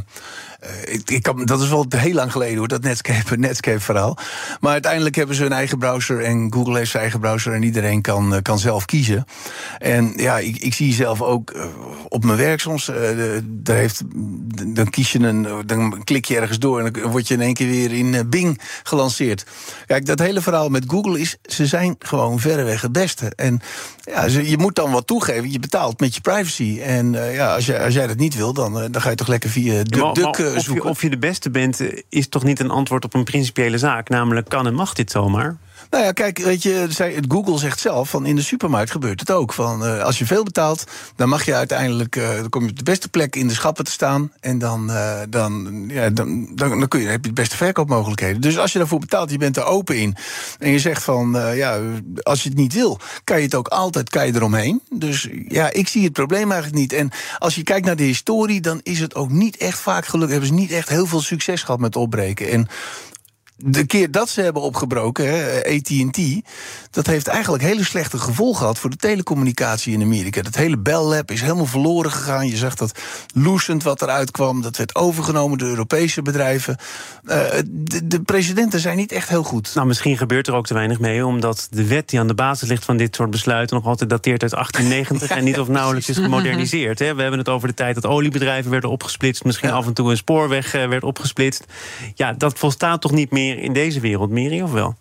uh, 0.63 0.93
ik, 0.93 1.09
ik 1.09 1.47
dat 1.47 1.61
is 1.61 1.69
wel 1.69 1.85
heel 1.95 2.13
lang 2.13 2.31
geleden 2.31 2.57
hoor, 2.57 2.67
dat 2.67 2.81
Netscape, 2.81 3.37
Netscape 3.47 3.79
verhaal. 3.79 4.17
Maar 4.59 4.71
uiteindelijk 4.71 5.15
hebben 5.15 5.35
ze 5.35 5.45
een 5.45 5.51
eigen 5.51 5.77
browser 5.77 6.23
en 6.23 6.53
Google 6.53 6.77
heeft 6.77 6.91
zijn 6.91 7.01
eigen 7.01 7.19
browser 7.19 7.53
en 7.53 7.63
iedereen 7.63 8.01
kan, 8.01 8.33
uh, 8.33 8.39
kan 8.41 8.59
zelf 8.59 8.85
kiezen. 8.85 9.25
En 9.77 10.13
ja, 10.15 10.37
ik, 10.37 10.57
ik 10.57 10.73
zie 10.73 10.93
zelf 10.93 11.21
ook 11.21 11.53
uh, 11.55 11.65
op 12.07 12.23
mijn 12.23 12.37
werk 12.37 12.59
soms, 12.59 12.91
heeft, 13.63 14.01
dan 14.65 14.89
kies 14.89 15.11
je 15.11 15.19
een, 15.19 15.47
dan 15.65 16.03
klik 16.03 16.25
je 16.25 16.37
ergens 16.37 16.59
door 16.59 16.79
en 16.79 16.93
dan 16.93 17.11
word 17.11 17.27
je 17.27 17.33
in 17.33 17.41
één 17.41 17.53
keer 17.53 17.67
weer 17.67 17.91
in 17.91 18.29
Bing 18.29 18.61
gelanceerd. 18.83 19.45
Kijk, 19.85 20.05
dat 20.05 20.19
hele 20.19 20.41
verhaal 20.41 20.69
met 20.69 20.83
Google 20.87 21.19
is, 21.19 21.37
ze 21.41 21.65
zijn 21.65 21.95
gewoon 21.99 22.39
verreweg 22.39 22.81
het 22.81 22.91
beste. 22.91 23.31
En 23.35 23.61
ja, 24.07 24.25
je 24.25 24.57
moet 24.57 24.75
dan 24.75 24.91
wat 24.91 25.07
toegeven, 25.07 25.51
je 25.51 25.59
betaalt 25.59 25.99
met 25.99 26.15
je 26.15 26.21
privacy. 26.21 26.79
En 26.81 27.11
ja, 27.11 27.53
als, 27.53 27.65
jij, 27.65 27.83
als 27.83 27.93
jij 27.93 28.07
dat 28.07 28.17
niet 28.17 28.35
wil, 28.35 28.53
dan, 28.53 28.73
dan 28.91 29.01
ga 29.01 29.09
je 29.09 29.15
toch 29.15 29.27
lekker 29.27 29.49
via 29.49 29.83
DuckDuck 29.83 30.55
of 30.55 30.73
je, 30.73 30.83
of 30.83 31.01
je 31.01 31.09
de 31.09 31.17
beste 31.17 31.49
bent, 31.49 31.79
eh, 31.79 32.01
is 32.09 32.29
toch 32.29 32.43
niet 32.43 32.59
een 32.59 32.69
antwoord 32.69 33.05
op 33.05 33.13
een 33.13 33.23
principiële 33.23 33.77
zaak. 33.77 34.09
Namelijk, 34.09 34.49
kan 34.49 34.67
en 34.67 34.73
mag 34.73 34.93
dit 34.93 35.11
zomaar? 35.11 35.57
Nou 35.89 36.03
ja, 36.03 36.11
kijk, 36.11 36.37
weet 36.37 36.63
je, 36.63 36.87
Google 37.27 37.57
zegt 37.57 37.79
zelf 37.79 38.09
van 38.09 38.25
in 38.25 38.35
de 38.35 38.41
supermarkt 38.41 38.91
gebeurt 38.91 39.19
het 39.19 39.31
ook. 39.31 39.53
Van 39.53 39.83
uh, 39.83 40.03
als 40.03 40.17
je 40.17 40.25
veel 40.25 40.43
betaalt, 40.43 40.83
dan 41.15 41.29
mag 41.29 41.45
je 41.45 41.53
uiteindelijk, 41.53 42.15
uh, 42.15 42.35
dan 42.35 42.49
kom 42.49 42.63
je 42.63 42.69
op 42.69 42.77
de 42.77 42.83
beste 42.83 43.09
plek 43.09 43.35
in 43.35 43.47
de 43.47 43.53
schappen 43.53 43.85
te 43.85 43.91
staan. 43.91 44.31
En 44.39 44.57
dan, 44.57 44.89
uh, 44.89 45.19
dan, 45.29 45.85
ja, 45.87 46.09
dan, 46.09 46.55
dan, 46.55 46.79
dan 46.79 46.87
kun 46.87 47.01
je, 47.01 47.07
heb 47.07 47.23
je 47.23 47.29
de 47.29 47.41
beste 47.41 47.57
verkoopmogelijkheden. 47.57 48.41
Dus 48.41 48.57
als 48.57 48.71
je 48.71 48.79
daarvoor 48.79 48.99
betaalt, 48.99 49.31
je 49.31 49.37
bent 49.37 49.57
er 49.57 49.63
open 49.63 49.97
in. 49.97 50.15
En 50.59 50.71
je 50.71 50.79
zegt 50.79 51.03
van, 51.03 51.55
ja, 51.55 51.79
als 52.21 52.43
je 52.43 52.49
het 52.49 52.57
niet 52.57 52.73
wil, 52.73 52.99
kan 53.23 53.37
je 53.37 53.43
het 53.43 53.55
ook 53.55 53.67
altijd 53.67 54.09
kan 54.09 54.25
je 54.25 54.35
eromheen. 54.35 54.81
Dus 54.89 55.27
ja, 55.47 55.71
ik 55.71 55.87
zie 55.87 56.03
het 56.03 56.13
probleem 56.13 56.51
eigenlijk 56.51 56.81
niet. 56.81 56.93
En 56.93 57.09
als 57.37 57.55
je 57.55 57.63
kijkt 57.63 57.85
naar 57.85 57.95
de 57.95 58.03
historie, 58.03 58.61
dan 58.61 58.79
is 58.83 58.99
het 58.99 59.15
ook 59.15 59.29
niet 59.29 59.57
echt 59.57 59.79
vaak 59.79 60.05
gelukt. 60.05 60.31
Hebben 60.31 60.49
ze 60.49 60.55
niet 60.55 60.71
echt 60.71 60.89
heel 60.89 61.05
veel 61.05 61.21
succes 61.21 61.63
gehad 61.63 61.79
met 61.79 61.95
opbreken. 61.95 62.49
En 62.49 62.67
de 63.57 63.85
keer 63.85 64.11
dat 64.11 64.29
ze 64.29 64.41
hebben 64.41 64.61
opgebroken, 64.61 65.27
ATT, 65.63 66.19
dat 66.91 67.07
heeft 67.07 67.27
eigenlijk 67.27 67.63
hele 67.63 67.83
slechte 67.83 68.17
gevolgen 68.17 68.59
gehad 68.59 68.79
voor 68.79 68.89
de 68.89 68.95
telecommunicatie 68.95 69.93
in 69.93 70.01
Amerika. 70.01 70.41
Dat 70.41 70.55
hele 70.55 70.77
Bell 70.77 71.01
Lab 71.01 71.31
is 71.31 71.41
helemaal 71.41 71.65
verloren 71.65 72.11
gegaan. 72.11 72.47
Je 72.47 72.57
zag 72.57 72.75
dat 72.75 72.99
Lucent 73.33 73.83
wat 73.83 74.01
eruit 74.01 74.31
kwam, 74.31 74.61
dat 74.61 74.77
werd 74.77 74.95
overgenomen 74.95 75.57
door 75.57 75.67
Europese 75.67 76.21
bedrijven. 76.21 76.77
Uh, 77.23 77.43
de, 77.65 78.07
de, 78.07 78.21
presidenten 78.21 78.79
zijn 78.79 78.97
niet 78.97 79.11
echt 79.11 79.29
heel 79.29 79.43
goed. 79.43 79.71
Nou, 79.75 79.87
misschien 79.87 80.17
gebeurt 80.17 80.47
er 80.47 80.53
ook 80.53 80.65
te 80.65 80.73
weinig 80.73 80.99
mee, 80.99 81.25
omdat 81.25 81.67
de 81.69 81.87
wet 81.87 82.09
die 82.09 82.19
aan 82.19 82.27
de 82.27 82.33
basis 82.33 82.69
ligt 82.69 82.85
van 82.85 82.97
dit 82.97 83.15
soort 83.15 83.29
besluiten 83.29 83.75
nog 83.75 83.85
altijd 83.85 84.09
dateert 84.09 84.41
uit 84.41 84.51
1890 84.61 85.37
en 85.37 85.43
niet 85.43 85.59
of 85.59 85.67
nauwelijks 85.67 86.09
is 86.09 86.17
gemoderniseerd. 86.17 86.99
Hè. 86.99 87.15
We 87.15 87.21
hebben 87.21 87.39
het 87.39 87.49
over 87.49 87.67
de 87.67 87.73
tijd 87.73 87.95
dat 87.95 88.05
oliebedrijven 88.05 88.71
werden 88.71 88.89
opgesplitst, 88.89 89.43
misschien 89.43 89.69
ja. 89.69 89.75
af 89.75 89.85
en 89.85 89.93
toe 89.93 90.09
een 90.11 90.17
spoorweg 90.17 90.75
uh, 90.75 90.87
werd 90.87 91.03
opgesplitst. 91.03 91.65
Ja, 92.15 92.33
dat 92.33 92.59
volstaat 92.59 93.01
toch 93.01 93.11
niet 93.11 93.31
meer 93.31 93.46
in 93.55 93.73
deze 93.73 93.99
wereld, 93.99 94.29
Miri, 94.29 94.63
of 94.63 94.71
wel? 94.71 94.95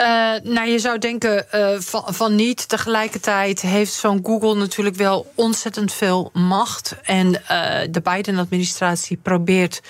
Uh, 0.00 0.34
nou, 0.42 0.68
je 0.68 0.78
zou 0.78 0.98
denken 0.98 1.46
uh, 1.54 1.78
van, 2.06 2.34
niet. 2.34 2.68
Tegelijkertijd 2.68 3.60
heeft 3.60 3.92
zo'n 3.92 4.20
Google 4.22 4.54
natuurlijk 4.54 4.96
wel 4.96 5.32
ontzettend 5.34 5.92
veel 5.92 6.30
macht. 6.32 6.96
En 7.02 7.26
uh, 7.26 7.80
de 7.90 8.00
Biden-administratie 8.02 9.18
probeert 9.22 9.82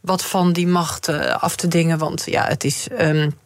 wat 0.00 0.24
van 0.24 0.52
die 0.52 0.66
macht 0.66 1.08
af 1.38 1.56
te 1.56 1.68
dingen. 1.68 1.98
Want 1.98 2.24
ja, 2.26 2.44
het 2.44 2.64
is. 2.64 2.88
Um, 3.00 3.38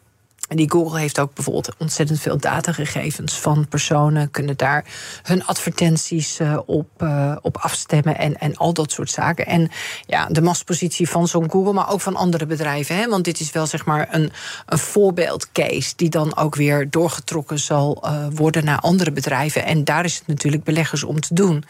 die 0.47 0.71
Google 0.71 0.99
heeft 0.99 1.19
ook 1.19 1.33
bijvoorbeeld 1.33 1.75
ontzettend 1.77 2.19
veel 2.19 2.37
datagegevens 2.37 3.39
van 3.39 3.67
personen, 3.67 4.31
kunnen 4.31 4.57
daar 4.57 4.85
hun 5.23 5.45
advertenties 5.45 6.39
uh, 6.39 6.59
op, 6.65 6.87
uh, 6.97 7.35
op 7.41 7.57
afstemmen 7.57 8.17
en, 8.17 8.39
en 8.39 8.55
al 8.55 8.73
dat 8.73 8.91
soort 8.91 9.09
zaken. 9.09 9.45
En 9.45 9.69
ja, 10.05 10.25
de 10.25 10.41
machtspositie 10.41 11.09
van 11.09 11.27
zo'n 11.27 11.51
Google, 11.51 11.73
maar 11.73 11.91
ook 11.91 12.01
van 12.01 12.15
andere 12.15 12.45
bedrijven. 12.45 12.95
Hè, 12.95 13.07
want 13.07 13.23
dit 13.23 13.39
is 13.39 13.51
wel 13.51 13.65
zeg 13.65 13.85
maar 13.85 14.07
een, 14.11 14.31
een 14.65 14.77
voorbeeldcase 14.77 15.93
die 15.95 16.09
dan 16.09 16.37
ook 16.37 16.55
weer 16.55 16.89
doorgetrokken 16.89 17.59
zal 17.59 18.03
uh, 18.05 18.25
worden 18.31 18.65
naar 18.65 18.79
andere 18.79 19.11
bedrijven. 19.11 19.65
En 19.65 19.83
daar 19.83 20.05
is 20.05 20.15
het 20.17 20.27
natuurlijk 20.27 20.63
beleggers 20.63 21.03
om 21.03 21.19
te 21.19 21.33
doen. 21.33 21.63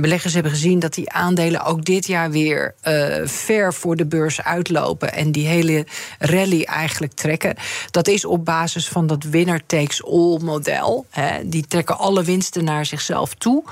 beleggers 0.00 0.34
hebben 0.34 0.52
gezien 0.52 0.78
dat 0.78 0.94
die 0.94 1.10
aandelen 1.10 1.64
ook 1.64 1.84
dit 1.84 2.06
jaar 2.06 2.30
weer 2.30 2.74
ver 3.24 3.74
voor 3.74 3.96
de 3.96 4.06
beurs 4.06 4.42
uitlopen 4.42 5.12
en 5.12 5.32
die 5.32 5.46
hele 5.46 5.86
rally 6.18 6.62
eigenlijk 6.62 7.12
trekken 7.12 7.54
Dat 7.98 8.08
is 8.08 8.24
op 8.24 8.44
basis 8.44 8.88
van 8.88 9.06
dat 9.06 9.24
winner 9.24 9.66
takes 9.66 10.04
all 10.04 10.38
model. 10.42 11.06
Hè. 11.10 11.48
Die 11.48 11.66
trekken 11.66 11.98
alle 11.98 12.24
winsten 12.24 12.64
naar 12.64 12.86
zichzelf 12.86 13.34
toe. 13.34 13.64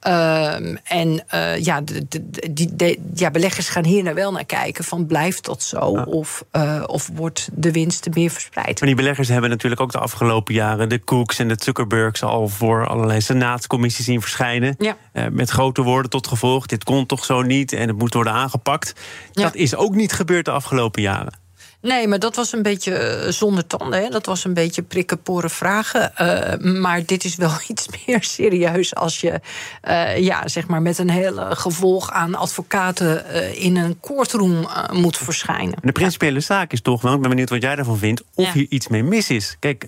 Ehm, 0.00 0.76
en 0.84 1.24
uh, 1.34 1.58
ja, 1.58 1.80
de, 1.80 2.06
de, 2.08 2.50
die, 2.52 2.76
de, 2.76 2.98
ja, 3.14 3.30
beleggers 3.30 3.68
gaan 3.68 3.84
hier 3.84 4.02
nou 4.02 4.14
wel 4.14 4.32
naar 4.32 4.44
kijken: 4.44 4.84
van 4.84 5.06
blijft 5.06 5.44
dat 5.44 5.62
zo? 5.62 5.78
Of, 6.06 6.44
uh, 6.52 6.82
of 6.86 7.10
wordt 7.14 7.48
de 7.52 7.72
winst 7.72 8.08
meer 8.14 8.30
verspreid? 8.30 8.80
Maar 8.80 8.88
die 8.88 8.98
beleggers 8.98 9.28
hebben 9.28 9.50
natuurlijk 9.50 9.80
ook 9.80 9.92
de 9.92 9.98
afgelopen 9.98 10.54
jaren 10.54 10.88
de 10.88 11.04
Cooks 11.04 11.38
en 11.38 11.48
de 11.48 11.56
Zuckerbergs 11.58 12.22
al 12.22 12.48
voor 12.48 12.86
allerlei 12.86 13.20
senaatscommissies 13.20 14.04
zien 14.04 14.20
verschijnen. 14.20 14.74
Ja. 14.78 14.96
Uh, 15.12 15.24
met 15.30 15.50
grote 15.50 15.82
woorden 15.82 16.10
tot 16.10 16.26
gevolg: 16.26 16.66
dit 16.66 16.84
kon 16.84 17.06
toch 17.06 17.24
zo 17.24 17.42
niet 17.42 17.72
en 17.72 17.88
het 17.88 17.98
moet 17.98 18.14
worden 18.14 18.32
aangepakt. 18.32 18.92
Ja. 19.32 19.42
Dat 19.42 19.54
is 19.54 19.76
ook 19.76 19.94
niet 19.94 20.12
gebeurd 20.12 20.44
de 20.44 20.50
afgelopen 20.50 21.02
jaren. 21.02 21.43
Nee, 21.84 22.08
maar 22.08 22.18
dat 22.18 22.36
was 22.36 22.52
een 22.52 22.62
beetje 22.62 23.26
zonder 23.28 23.66
tanden. 23.66 24.02
Hè? 24.02 24.08
Dat 24.08 24.26
was 24.26 24.44
een 24.44 24.54
beetje 24.54 24.82
prikken, 24.82 25.22
poren, 25.22 25.50
vragen. 25.50 26.12
Uh, 26.20 26.72
maar 26.80 27.04
dit 27.06 27.24
is 27.24 27.36
wel 27.36 27.50
iets 27.68 27.88
meer 28.06 28.22
serieus 28.22 28.94
als 28.94 29.20
je 29.20 29.40
uh, 29.88 30.18
ja, 30.18 30.48
zeg 30.48 30.66
maar 30.66 30.82
met 30.82 30.98
een 30.98 31.10
hele 31.10 31.46
gevolg 31.50 32.10
aan 32.10 32.34
advocaten 32.34 33.26
in 33.56 33.76
een 33.76 34.00
courtroom 34.00 34.68
moet 34.92 35.16
verschijnen. 35.16 35.74
De 35.82 35.92
principiële 35.92 36.40
zaak 36.40 36.72
is 36.72 36.80
toch 36.80 37.02
wel, 37.02 37.14
ik 37.14 37.20
ben 37.20 37.30
benieuwd 37.30 37.50
wat 37.50 37.62
jij 37.62 37.76
daarvan 37.76 37.98
vindt, 37.98 38.22
of 38.34 38.46
ja. 38.46 38.52
hier 38.52 38.66
iets 38.68 38.88
mee 38.88 39.02
mis 39.02 39.30
is. 39.30 39.56
Kijk, 39.58 39.86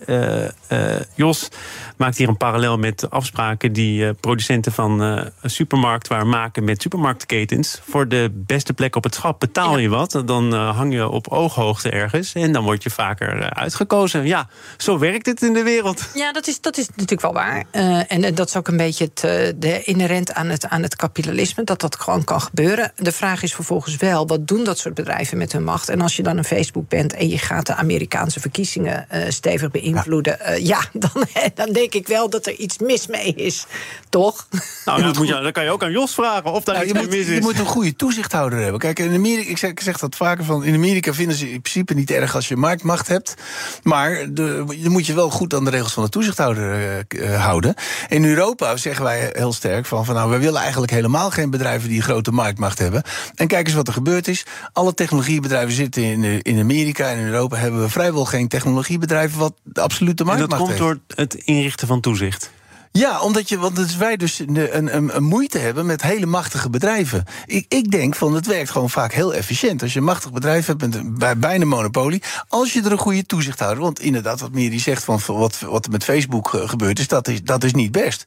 Jos 1.15 1.49
maakt 1.97 2.17
hier 2.17 2.29
een 2.29 2.37
parallel 2.37 2.79
met 2.79 3.11
afspraken 3.11 3.73
die 3.73 4.15
producenten 4.15 4.73
van 4.73 5.01
een 5.01 5.31
supermarktwaar 5.43 6.27
maken 6.27 6.65
met 6.65 6.83
supermarktketens. 6.83 7.81
Voor 7.89 8.09
de 8.09 8.31
beste 8.35 8.73
plek 8.73 8.97
op 8.97 9.05
het 9.05 9.15
schap 9.15 9.41
betaal 9.41 9.79
je 9.79 9.89
wat, 9.89 10.23
dan 10.25 10.53
hang 10.53 10.93
je 10.93 11.09
op 11.09 11.29
ooghoogte 11.29 11.86
ergens. 11.91 12.33
En 12.33 12.53
dan 12.53 12.65
word 12.65 12.83
je 12.83 12.91
vaker 12.91 13.51
uitgekozen. 13.51 14.27
Ja, 14.27 14.49
zo 14.77 14.99
werkt 14.99 15.27
het 15.27 15.43
in 15.43 15.53
de 15.53 15.63
wereld. 15.63 16.05
Ja, 16.15 16.33
dat 16.33 16.47
is, 16.47 16.61
dat 16.61 16.77
is 16.77 16.89
natuurlijk 16.89 17.21
wel 17.21 17.33
waar. 17.33 17.65
Uh, 17.73 18.13
en 18.13 18.35
dat 18.35 18.49
is 18.49 18.57
ook 18.57 18.69
een 18.69 18.77
beetje 18.77 19.05
het, 19.05 19.21
de 19.61 19.83
inherent 19.85 20.33
aan 20.33 20.49
het, 20.49 20.69
aan 20.69 20.83
het 20.83 20.97
kapitalisme. 20.97 21.65
Dat 21.65 21.81
dat 21.81 21.97
gewoon 21.97 22.25
kan 22.25 22.41
gebeuren. 22.41 22.93
De 22.97 23.13
vraag 23.13 23.43
is 23.43 23.55
vervolgens 23.55 23.97
wel, 23.97 24.27
wat 24.27 24.49
doen 24.49 24.65
dat 24.65 24.79
soort 24.79 24.95
bedrijven 24.95 25.39
met 25.39 25.53
hun 25.53 25.65
macht? 25.65 25.89
En 25.89 26.01
als 26.01 26.17
je 26.17 26.23
dan 26.23 26.37
een 26.37 26.45
Facebook 26.45 26.89
bent 26.89 27.13
en 27.13 27.29
je 27.29 27.39
gaat 27.39 27.67
de 27.67 27.75
Amerikaanse 27.75 28.41
verkiezingen 28.41 29.07
uh, 29.13 29.25
stevig 29.29 29.71
beïnvloeden. 29.71 30.39
Ja, 30.45 30.51
uh, 30.51 30.67
ja 30.67 30.81
dan, 31.05 31.27
dan 31.55 31.73
denk 31.73 31.95
ik 31.95 32.07
wel 32.07 32.31
dat 32.31 32.47
er 32.47 32.55
iets 32.55 32.79
mis 32.79 33.07
mee 33.07 33.35
is. 33.35 33.67
Toch? 34.09 34.49
Nou, 34.85 35.03
dat 35.03 35.17
moet 35.17 35.29
je, 35.29 35.41
dan 35.41 35.53
kan 35.53 35.65
je 35.65 35.71
ook 35.71 35.83
aan 35.83 35.91
Jos 35.91 36.15
vragen 36.15 36.53
of 36.53 36.65
daar 36.65 36.75
nou, 36.75 36.87
iets 36.87 36.95
je 36.95 36.99
mee 36.99 37.09
moet, 37.09 37.19
mis 37.19 37.27
is. 37.27 37.35
Je 37.35 37.41
moet 37.41 37.59
een 37.59 37.67
goede 37.67 37.97
toezichthouder 37.97 38.59
hebben. 38.59 38.81
Kijk, 38.81 38.99
in 38.99 39.15
Amerika, 39.15 39.51
ik 39.51 39.59
zeg, 39.59 39.71
ik 39.71 39.81
zeg 39.81 39.99
dat 39.99 40.17
vaker 40.17 40.45
van. 40.45 40.65
In 40.65 40.75
Amerika 40.75 41.13
vinden 41.15 41.37
ze 41.37 41.53
principe 41.85 42.13
niet 42.13 42.21
erg 42.23 42.35
als 42.35 42.49
je 42.49 42.57
marktmacht 42.57 43.09
hebt. 43.09 43.35
Maar 43.83 44.27
de, 44.31 44.65
je 44.77 44.89
moet 44.89 45.07
je 45.07 45.15
wel 45.15 45.31
goed 45.31 45.55
aan 45.55 45.65
de 45.65 45.71
regels 45.71 45.93
van 45.93 46.05
de 46.05 46.09
toezichthouder 46.09 47.05
uh, 47.09 47.45
houden. 47.45 47.75
In 48.09 48.25
Europa 48.25 48.77
zeggen 48.77 49.05
wij 49.05 49.31
heel 49.33 49.53
sterk 49.53 49.87
van, 49.87 50.05
van 50.05 50.15
nou, 50.15 50.31
we 50.31 50.39
willen 50.39 50.61
eigenlijk 50.61 50.93
helemaal 50.93 51.31
geen 51.31 51.51
bedrijven 51.51 51.89
die 51.89 52.03
grote 52.03 52.31
marktmacht 52.31 52.79
hebben. 52.79 53.03
En 53.35 53.47
kijk 53.47 53.67
eens 53.67 53.77
wat 53.77 53.87
er 53.87 53.93
gebeurd 53.93 54.29
is. 54.29 54.47
Alle 54.73 54.95
technologiebedrijven 54.95 55.75
zitten 55.75 56.03
in, 56.03 56.43
in 56.43 56.59
Amerika 56.59 57.11
en 57.11 57.19
in 57.19 57.27
Europa 57.27 57.57
hebben 57.57 57.81
we 57.81 57.89
vrijwel 57.89 58.25
geen 58.25 58.49
technologiebedrijven 58.49 59.39
wat 59.39 59.55
de 59.63 59.81
absolute 59.81 60.25
marktmacht 60.25 60.69
heeft. 60.69 60.71
En 60.71 60.79
dat 60.79 60.89
komt 60.89 60.99
heeft. 61.07 61.17
door 61.17 61.25
het 61.25 61.35
inrichten 61.45 61.87
van 61.87 62.01
toezicht. 62.01 62.51
Ja, 62.97 63.21
omdat 63.21 63.49
je, 63.49 63.59
want 63.59 63.97
wij 63.97 64.17
dus 64.17 64.39
een, 64.39 64.77
een, 64.77 65.17
een, 65.17 65.23
moeite 65.23 65.59
hebben 65.59 65.87
met 65.87 66.03
hele 66.03 66.27
machtige 66.27 66.71
bedrijven. 66.71 67.25
Ik, 67.47 67.65
ik 67.69 67.91
denk 67.91 68.15
van 68.15 68.35
het 68.35 68.47
werkt 68.47 68.71
gewoon 68.71 68.91
vaak 68.91 69.13
heel 69.13 69.35
efficiënt. 69.35 69.83
Als 69.83 69.93
je 69.93 69.99
een 69.99 70.05
machtig 70.05 70.33
bedrijf 70.33 70.67
hebt 70.67 70.81
met 70.81 71.19
bij, 71.19 71.39
bijna 71.39 71.65
monopolie, 71.65 72.23
als 72.49 72.73
je 72.73 72.83
er 72.83 72.93
een 72.93 72.99
goede 72.99 73.27
toezichthouder. 73.27 73.83
Want 73.83 74.01
inderdaad, 74.01 74.41
wat 74.41 74.53
Miri 74.53 74.79
zegt 74.79 75.05
van 75.05 75.21
wat, 75.27 75.59
wat 75.59 75.85
er 75.85 75.91
met 75.91 76.05
Facebook 76.05 76.49
gebeurd 76.49 76.99
is, 76.99 77.09
dat 77.09 77.29
is, 77.29 77.43
dat 77.43 77.65
is 77.65 77.75
niet 77.75 77.93
best. 77.93 78.27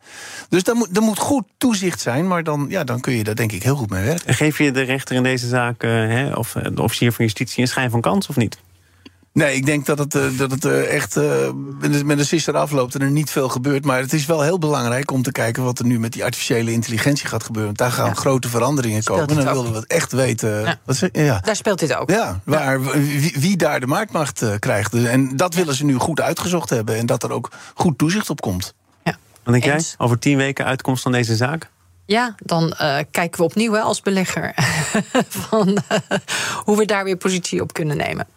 Dus 0.50 0.64
er 0.64 0.76
moet, 0.76 0.98
er 0.98 1.04
moet 1.04 1.20
goed 1.20 1.44
toezicht 1.58 2.02
zijn, 2.02 2.28
maar 2.28 2.44
dan, 2.44 2.66
ja, 2.70 2.84
dan 2.84 3.00
kun 3.00 3.14
je 3.14 3.24
daar 3.24 3.36
denk 3.36 3.52
ik 3.52 3.64
heel 3.64 3.76
goed 3.76 3.90
mee 3.90 4.06
werken. 4.06 4.28
En 4.28 4.34
geef 4.34 4.58
je 4.58 4.72
de 4.72 4.82
rechter 4.82 5.16
in 5.16 5.24
deze 5.24 5.48
zaak, 5.48 5.84
uh, 5.84 5.92
hè, 5.92 6.34
of 6.34 6.52
de 6.52 6.82
officier 6.82 7.12
van 7.12 7.26
justitie, 7.26 7.62
een 7.62 7.68
schijn 7.68 7.90
van 7.90 8.02
kans 8.02 8.28
of 8.28 8.36
niet? 8.36 8.58
Nee, 9.40 9.56
ik 9.56 9.66
denk 9.66 9.86
dat 9.86 10.00
het, 10.00 10.16
uh, 10.16 10.38
dat 10.38 10.52
het 10.52 10.66
uh, 10.66 10.94
echt 10.94 11.18
uh, 11.18 11.24
met 12.04 12.18
de 12.18 12.24
sister 12.24 12.58
afloopt 12.58 12.96
en 12.96 13.02
er 13.02 13.12
niet 13.12 13.30
veel 13.30 13.50
gebeurt. 13.50 13.86
Maar 13.86 14.00
het 14.00 14.14
is 14.14 14.26
wel 14.26 14.42
heel 14.42 14.58
belangrijk 14.58 15.12
om 15.12 15.22
te 15.22 15.32
kijken 15.32 15.64
wat 15.64 15.80
er 15.80 15.86
nu 15.86 16.00
met 16.00 16.14
die 16.14 16.24
artificiële 16.24 16.72
intelligentie 16.72 17.28
gaat 17.28 17.44
gebeuren. 17.44 17.76
Want 17.76 17.78
daar 17.78 17.92
gaan 17.98 18.10
ja. 18.10 18.14
grote 18.14 18.50
veranderingen 18.50 19.02
speelt 19.02 19.20
komen. 19.20 19.38
En 19.38 19.46
dan 19.46 19.54
willen 19.54 19.72
we 19.72 19.78
het 19.78 19.88
echt 19.88 20.12
weten. 20.12 20.62
Ja. 20.62 20.80
Wat 20.86 20.96
ze, 20.96 21.10
ja. 21.12 21.40
Daar 21.40 21.56
speelt 21.56 21.80
dit 21.80 21.96
ook. 21.96 22.10
Ja, 22.10 22.40
waar, 22.44 22.82
wie, 22.82 23.36
wie, 23.40 23.58
daar 23.58 23.80
de 23.80 23.88
marktmacht 23.88 24.44
krijgt. 24.60 24.94
En 24.94 25.38
dat 25.38 25.54
willen 25.54 25.76
ze 25.76 25.86
nu 25.86 25.96
goed 25.96 26.22
uitgezocht 26.22 26.70
hebben. 26.70 26.96
En 26.96 27.06
dat 27.06 27.24
er 27.24 27.32
ook 27.32 27.52
goed 27.74 27.98
toezicht 27.98 28.30
op 28.30 28.42
komt. 28.42 28.74
Ja. 29.04 29.18
Wat 29.44 29.54
denk 29.54 29.66
jij? 29.66 29.84
Over 29.98 30.20
tien 30.20 30.38
weken 30.38 30.66
uitkomst 30.66 31.04
van 31.04 31.12
deze 31.12 31.36
zaak? 31.36 31.70
Ja, 32.06 32.36
dan 32.44 32.64
uh, 32.82 32.98
kijken 33.12 33.40
we 33.40 33.46
opnieuw 33.46 33.74
hè, 33.74 33.80
als 33.80 34.02
belegger 34.02 34.54
van 35.48 35.70
uh, 35.70 35.98
hoe 36.66 36.78
we 36.78 36.86
daar 36.86 37.04
weer 37.04 37.18
positie 37.18 37.62
op 37.62 37.74
kunnen 37.74 37.98
nemen. 37.98 38.28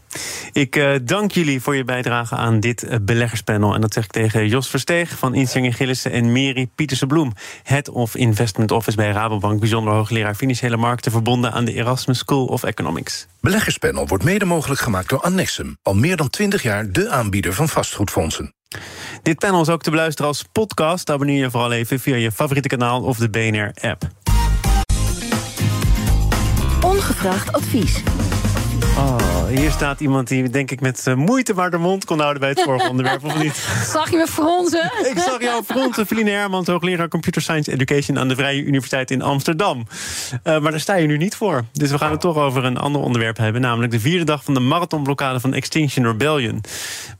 Ik 0.52 0.76
uh, 0.76 0.94
dank 1.02 1.32
jullie 1.32 1.60
voor 1.60 1.76
je 1.76 1.84
bijdrage 1.84 2.34
aan 2.34 2.60
dit 2.60 2.84
uh, 2.84 2.94
beleggerspanel. 3.02 3.74
En 3.74 3.80
dat 3.80 3.92
zeg 3.92 4.04
ik 4.04 4.10
tegen 4.10 4.48
Jos 4.48 4.68
Versteeg 4.68 5.18
van 5.18 5.34
Insinger 5.34 5.74
Gillissen 5.74 6.12
en 6.12 6.32
Meri 6.32 6.68
Pieterse-Bloem, 6.74 7.32
Head 7.62 7.88
of 7.88 8.14
Investment 8.14 8.70
Office 8.70 8.96
bij 8.96 9.10
Rabobank, 9.10 9.60
bijzonder 9.60 9.94
hoogleraar 9.94 10.34
financiële 10.34 10.76
markten, 10.76 11.12
verbonden 11.12 11.52
aan 11.52 11.64
de 11.64 11.74
Erasmus 11.74 12.18
School 12.18 12.44
of 12.44 12.62
Economics. 12.62 13.26
Beleggerspanel 13.40 14.06
wordt 14.06 14.24
mede 14.24 14.44
mogelijk 14.44 14.80
gemaakt 14.80 15.08
door 15.08 15.20
Annexum, 15.20 15.76
al 15.82 15.94
meer 15.94 16.16
dan 16.16 16.30
20 16.30 16.62
jaar 16.62 16.92
de 16.92 17.10
aanbieder 17.10 17.52
van 17.52 17.68
vastgoedfondsen. 17.68 18.54
Dit 19.22 19.38
panel 19.38 19.60
is 19.60 19.68
ook 19.68 19.82
te 19.82 19.90
beluisteren 19.90 20.26
als 20.30 20.44
podcast. 20.52 21.10
Abonneer 21.10 21.38
je 21.38 21.50
vooral 21.50 21.72
even 21.72 22.00
via 22.00 22.16
je 22.16 22.32
favoriete 22.32 22.68
kanaal 22.68 23.02
of 23.02 23.18
de 23.18 23.30
BNR-app. 23.30 24.02
Ongevraagd 26.80 27.52
advies. 27.52 28.02
Oh, 28.96 29.41
hier 29.48 29.70
staat 29.70 30.00
iemand 30.00 30.28
die 30.28 30.50
denk 30.50 30.70
ik 30.70 30.80
met 30.80 31.06
moeite 31.16 31.54
maar 31.54 31.70
de 31.70 31.76
mond 31.76 32.04
kon 32.04 32.18
houden 32.18 32.40
bij 32.40 32.50
het 32.50 32.60
vorige 32.62 32.88
onderwerp, 32.90 33.24
of 33.24 33.42
niet? 33.42 33.54
Zag 33.84 34.10
je 34.10 34.16
me 34.16 34.26
fronsen? 34.26 34.92
Ik 35.12 35.18
zag 35.18 35.40
jou 35.40 35.62
fronsen, 35.64 36.06
Feline 36.06 36.30
Hermans, 36.30 36.66
hoogleraar 36.66 37.08
Computer 37.08 37.42
Science 37.42 37.72
Education 37.72 38.18
aan 38.18 38.28
de 38.28 38.34
Vrije 38.34 38.62
Universiteit 38.62 39.10
in 39.10 39.22
Amsterdam. 39.22 39.86
Uh, 40.44 40.58
maar 40.60 40.70
daar 40.70 40.80
sta 40.80 40.94
je 40.94 41.06
nu 41.06 41.16
niet 41.16 41.36
voor. 41.36 41.64
Dus 41.72 41.90
we 41.90 41.98
gaan 41.98 42.10
het 42.10 42.20
toch 42.20 42.36
over 42.36 42.64
een 42.64 42.76
ander 42.76 43.02
onderwerp 43.02 43.36
hebben, 43.36 43.60
namelijk 43.60 43.92
de 43.92 44.00
vierde 44.00 44.24
dag 44.24 44.44
van 44.44 44.54
de 44.54 44.60
marathonblokkade 44.60 45.40
van 45.40 45.54
Extinction 45.54 46.06
Rebellion. 46.06 46.60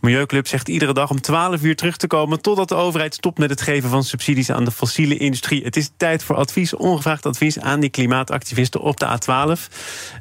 Milieuclub 0.01 0.47
zegt 0.47 0.69
iedere 0.69 0.93
dag 0.93 1.11
om 1.11 1.21
12 1.21 1.63
uur 1.63 1.77
terug 1.77 1.97
te 1.97 2.07
komen 2.07 2.41
totdat 2.41 2.69
de 2.69 2.75
overheid 2.75 3.15
stopt 3.15 3.39
met 3.39 3.51
het 3.51 3.61
geven 3.61 3.91
van 3.91 4.05
subsidies 4.05 4.51
aan 4.51 4.65
de 4.65 4.71
fossiele 4.71 5.17
industrie. 5.17 5.65
Het 5.65 5.77
is 5.77 5.91
tijd 5.97 6.25
voor 6.25 6.37
advies, 6.37 6.75
ongevraagd 6.75 7.27
advies 7.27 7.61
aan 7.61 7.81
die 7.81 7.91
klimaatactivisten 7.91 8.81
op 8.81 9.01
de 9.01 9.07
A12. 9.07 9.75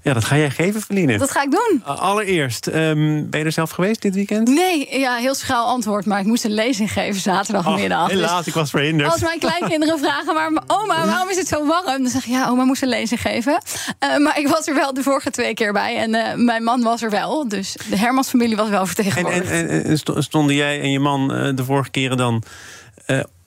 Ja, 0.04 0.14
dat 0.14 0.26
ga 0.26 0.38
jij 0.38 0.50
geven, 0.50 0.82
Feline. 0.82 1.18
Dat 1.18 1.32
ga 1.32 1.44
ik 1.44 1.52
doen. 1.52 1.84
Allereerst, 2.02 2.68
um, 2.68 3.30
ben 3.30 3.40
je 3.40 3.46
er 3.46 3.52
zelf 3.52 3.70
geweest 3.72 4.02
dit 4.02 4.16
weekend? 4.16 4.48
Nee, 4.48 5.00
ja, 5.00 5.16
heel 5.16 5.36
schaal 5.36 5.66
antwoord. 5.66 6.06
Maar 6.06 6.20
ik 6.20 6.26
moest 6.26 6.44
een 6.44 6.54
lezing 6.54 6.92
geven 6.92 7.22
zaterdagmiddag. 7.22 8.04
Oh, 8.04 8.08
helaas, 8.08 8.38
dus 8.38 8.48
ik 8.48 8.54
was 8.54 8.70
verhinderd. 8.70 9.12
Als 9.12 9.22
mijn 9.22 9.40
kleinkinderen 9.40 10.00
vragen, 10.00 10.34
maar 10.34 10.64
oma, 10.68 11.06
waarom 11.06 11.30
is 11.30 11.38
het 11.38 11.48
zo 11.48 11.66
warm? 11.66 11.86
Dan 11.86 12.08
zeg 12.08 12.26
ik, 12.26 12.32
ja, 12.32 12.48
oma 12.48 12.64
moest 12.64 12.82
een 12.82 12.88
lezing 12.88 13.22
geven. 13.22 13.62
Uh, 14.00 14.18
maar 14.18 14.40
ik 14.40 14.48
was 14.48 14.68
er 14.68 14.76
wel 14.76 14.94
de 14.94 15.04
vorige 15.04 15.30
twee 15.30 15.54
keer 15.54 15.74
bij. 15.74 15.98
En 15.98 16.14
uh, 16.14 16.46
mijn 16.46 16.64
man 16.64 16.82
was 16.82 17.02
er 17.02 17.10
wel. 17.10 17.48
Dus 17.48 17.76
de 17.90 17.98
Hermans 17.98 18.30
familie 18.30 18.56
was 18.56 18.70
wel 18.70 18.86
vertegenwoordigd. 18.86 19.52
En, 19.52 19.70
en, 19.70 20.00
en 20.16 20.24
stonden 20.24 20.56
jij 20.56 20.82
en 20.82 20.92
je 20.92 21.00
man 21.00 21.36
uh, 21.36 21.56
de 21.56 21.66
vorige 21.66 21.90
keren 21.90 22.18
dan 22.18 22.44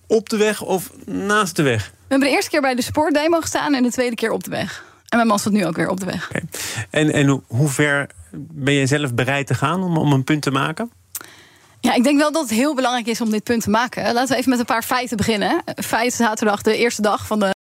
op 0.06 0.28
de 0.28 0.36
weg 0.36 0.62
of 0.62 0.90
naast 1.06 1.56
de 1.56 1.62
weg? 1.62 1.82
We 1.84 1.96
hebben 2.08 2.28
de 2.28 2.34
eerste 2.34 2.50
keer 2.50 2.60
bij 2.60 2.74
de 2.74 2.82
sportdemo 2.82 3.40
gestaan 3.40 3.74
en 3.74 3.82
de 3.82 3.90
tweede 3.90 4.14
keer 4.14 4.30
op 4.30 4.44
de 4.44 4.50
weg. 4.50 4.84
En 5.14 5.20
mijn 5.20 5.32
man 5.32 5.38
staat 5.38 5.52
nu 5.52 5.66
ook 5.66 5.76
weer 5.76 5.88
op 5.88 6.00
de 6.00 6.06
weg. 6.06 6.28
Okay. 6.28 6.42
En, 6.90 7.12
en 7.12 7.42
hoe 7.46 7.68
ver 7.68 8.10
ben 8.36 8.74
je 8.74 8.86
zelf 8.86 9.14
bereid 9.14 9.46
te 9.46 9.54
gaan 9.54 9.82
om, 9.82 9.96
om 9.96 10.12
een 10.12 10.24
punt 10.24 10.42
te 10.42 10.50
maken? 10.50 10.90
Ja, 11.80 11.94
ik 11.94 12.02
denk 12.02 12.18
wel 12.18 12.32
dat 12.32 12.42
het 12.42 12.50
heel 12.50 12.74
belangrijk 12.74 13.06
is 13.06 13.20
om 13.20 13.30
dit 13.30 13.42
punt 13.42 13.62
te 13.62 13.70
maken. 13.70 14.12
Laten 14.12 14.28
we 14.28 14.36
even 14.36 14.50
met 14.50 14.58
een 14.58 14.64
paar 14.64 14.82
feiten 14.82 15.16
beginnen. 15.16 15.62
Feit 15.74 16.14
zaterdag, 16.14 16.62
de 16.62 16.76
eerste 16.76 17.02
dag 17.02 17.26
van 17.26 17.38
de. 17.38 17.54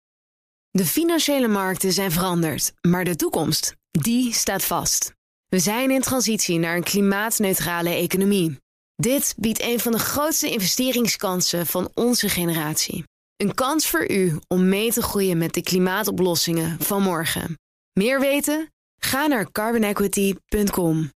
De 0.70 0.86
financiële 0.86 1.48
markten 1.48 1.92
zijn 1.92 2.12
veranderd, 2.12 2.74
maar 2.82 3.04
de 3.04 3.16
toekomst, 3.16 3.76
die 3.92 4.34
staat 4.34 4.64
vast. 4.64 5.14
We 5.48 5.60
zijn 5.60 5.92
in 5.92 6.02
transitie 6.02 6.60
naar 6.60 6.76
een 6.76 6.84
klimaatneutrale 6.84 7.90
economie. 7.90 8.60
Dit 8.96 9.34
biedt 9.38 9.62
een 9.62 9.80
van 9.80 9.92
de 9.92 10.00
grootste 10.00 10.50
investeringskansen 10.50 11.66
van 11.66 11.90
onze 11.94 12.30
generatie. 12.30 13.04
Een 13.42 13.54
kans 13.54 13.90
voor 13.90 14.12
u 14.12 14.40
om 14.48 14.70
mee 14.70 14.92
te 14.92 15.02
groeien 15.02 15.38
met 15.38 15.54
de 15.54 15.62
klimaatoplossingen 15.62 16.80
van 16.80 17.02
morgen. 17.02 17.60
Meer 17.94 18.20
weten? 18.20 18.74
Ga 18.98 19.28
naar 19.28 19.52
carbonequity.com. 19.52 21.12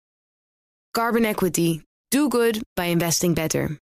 Carbon 0.92 1.24
Equity. 1.24 1.82
Do 2.08 2.30
good 2.30 2.60
by 2.74 2.84
investing 2.84 3.36
better. 3.36 3.83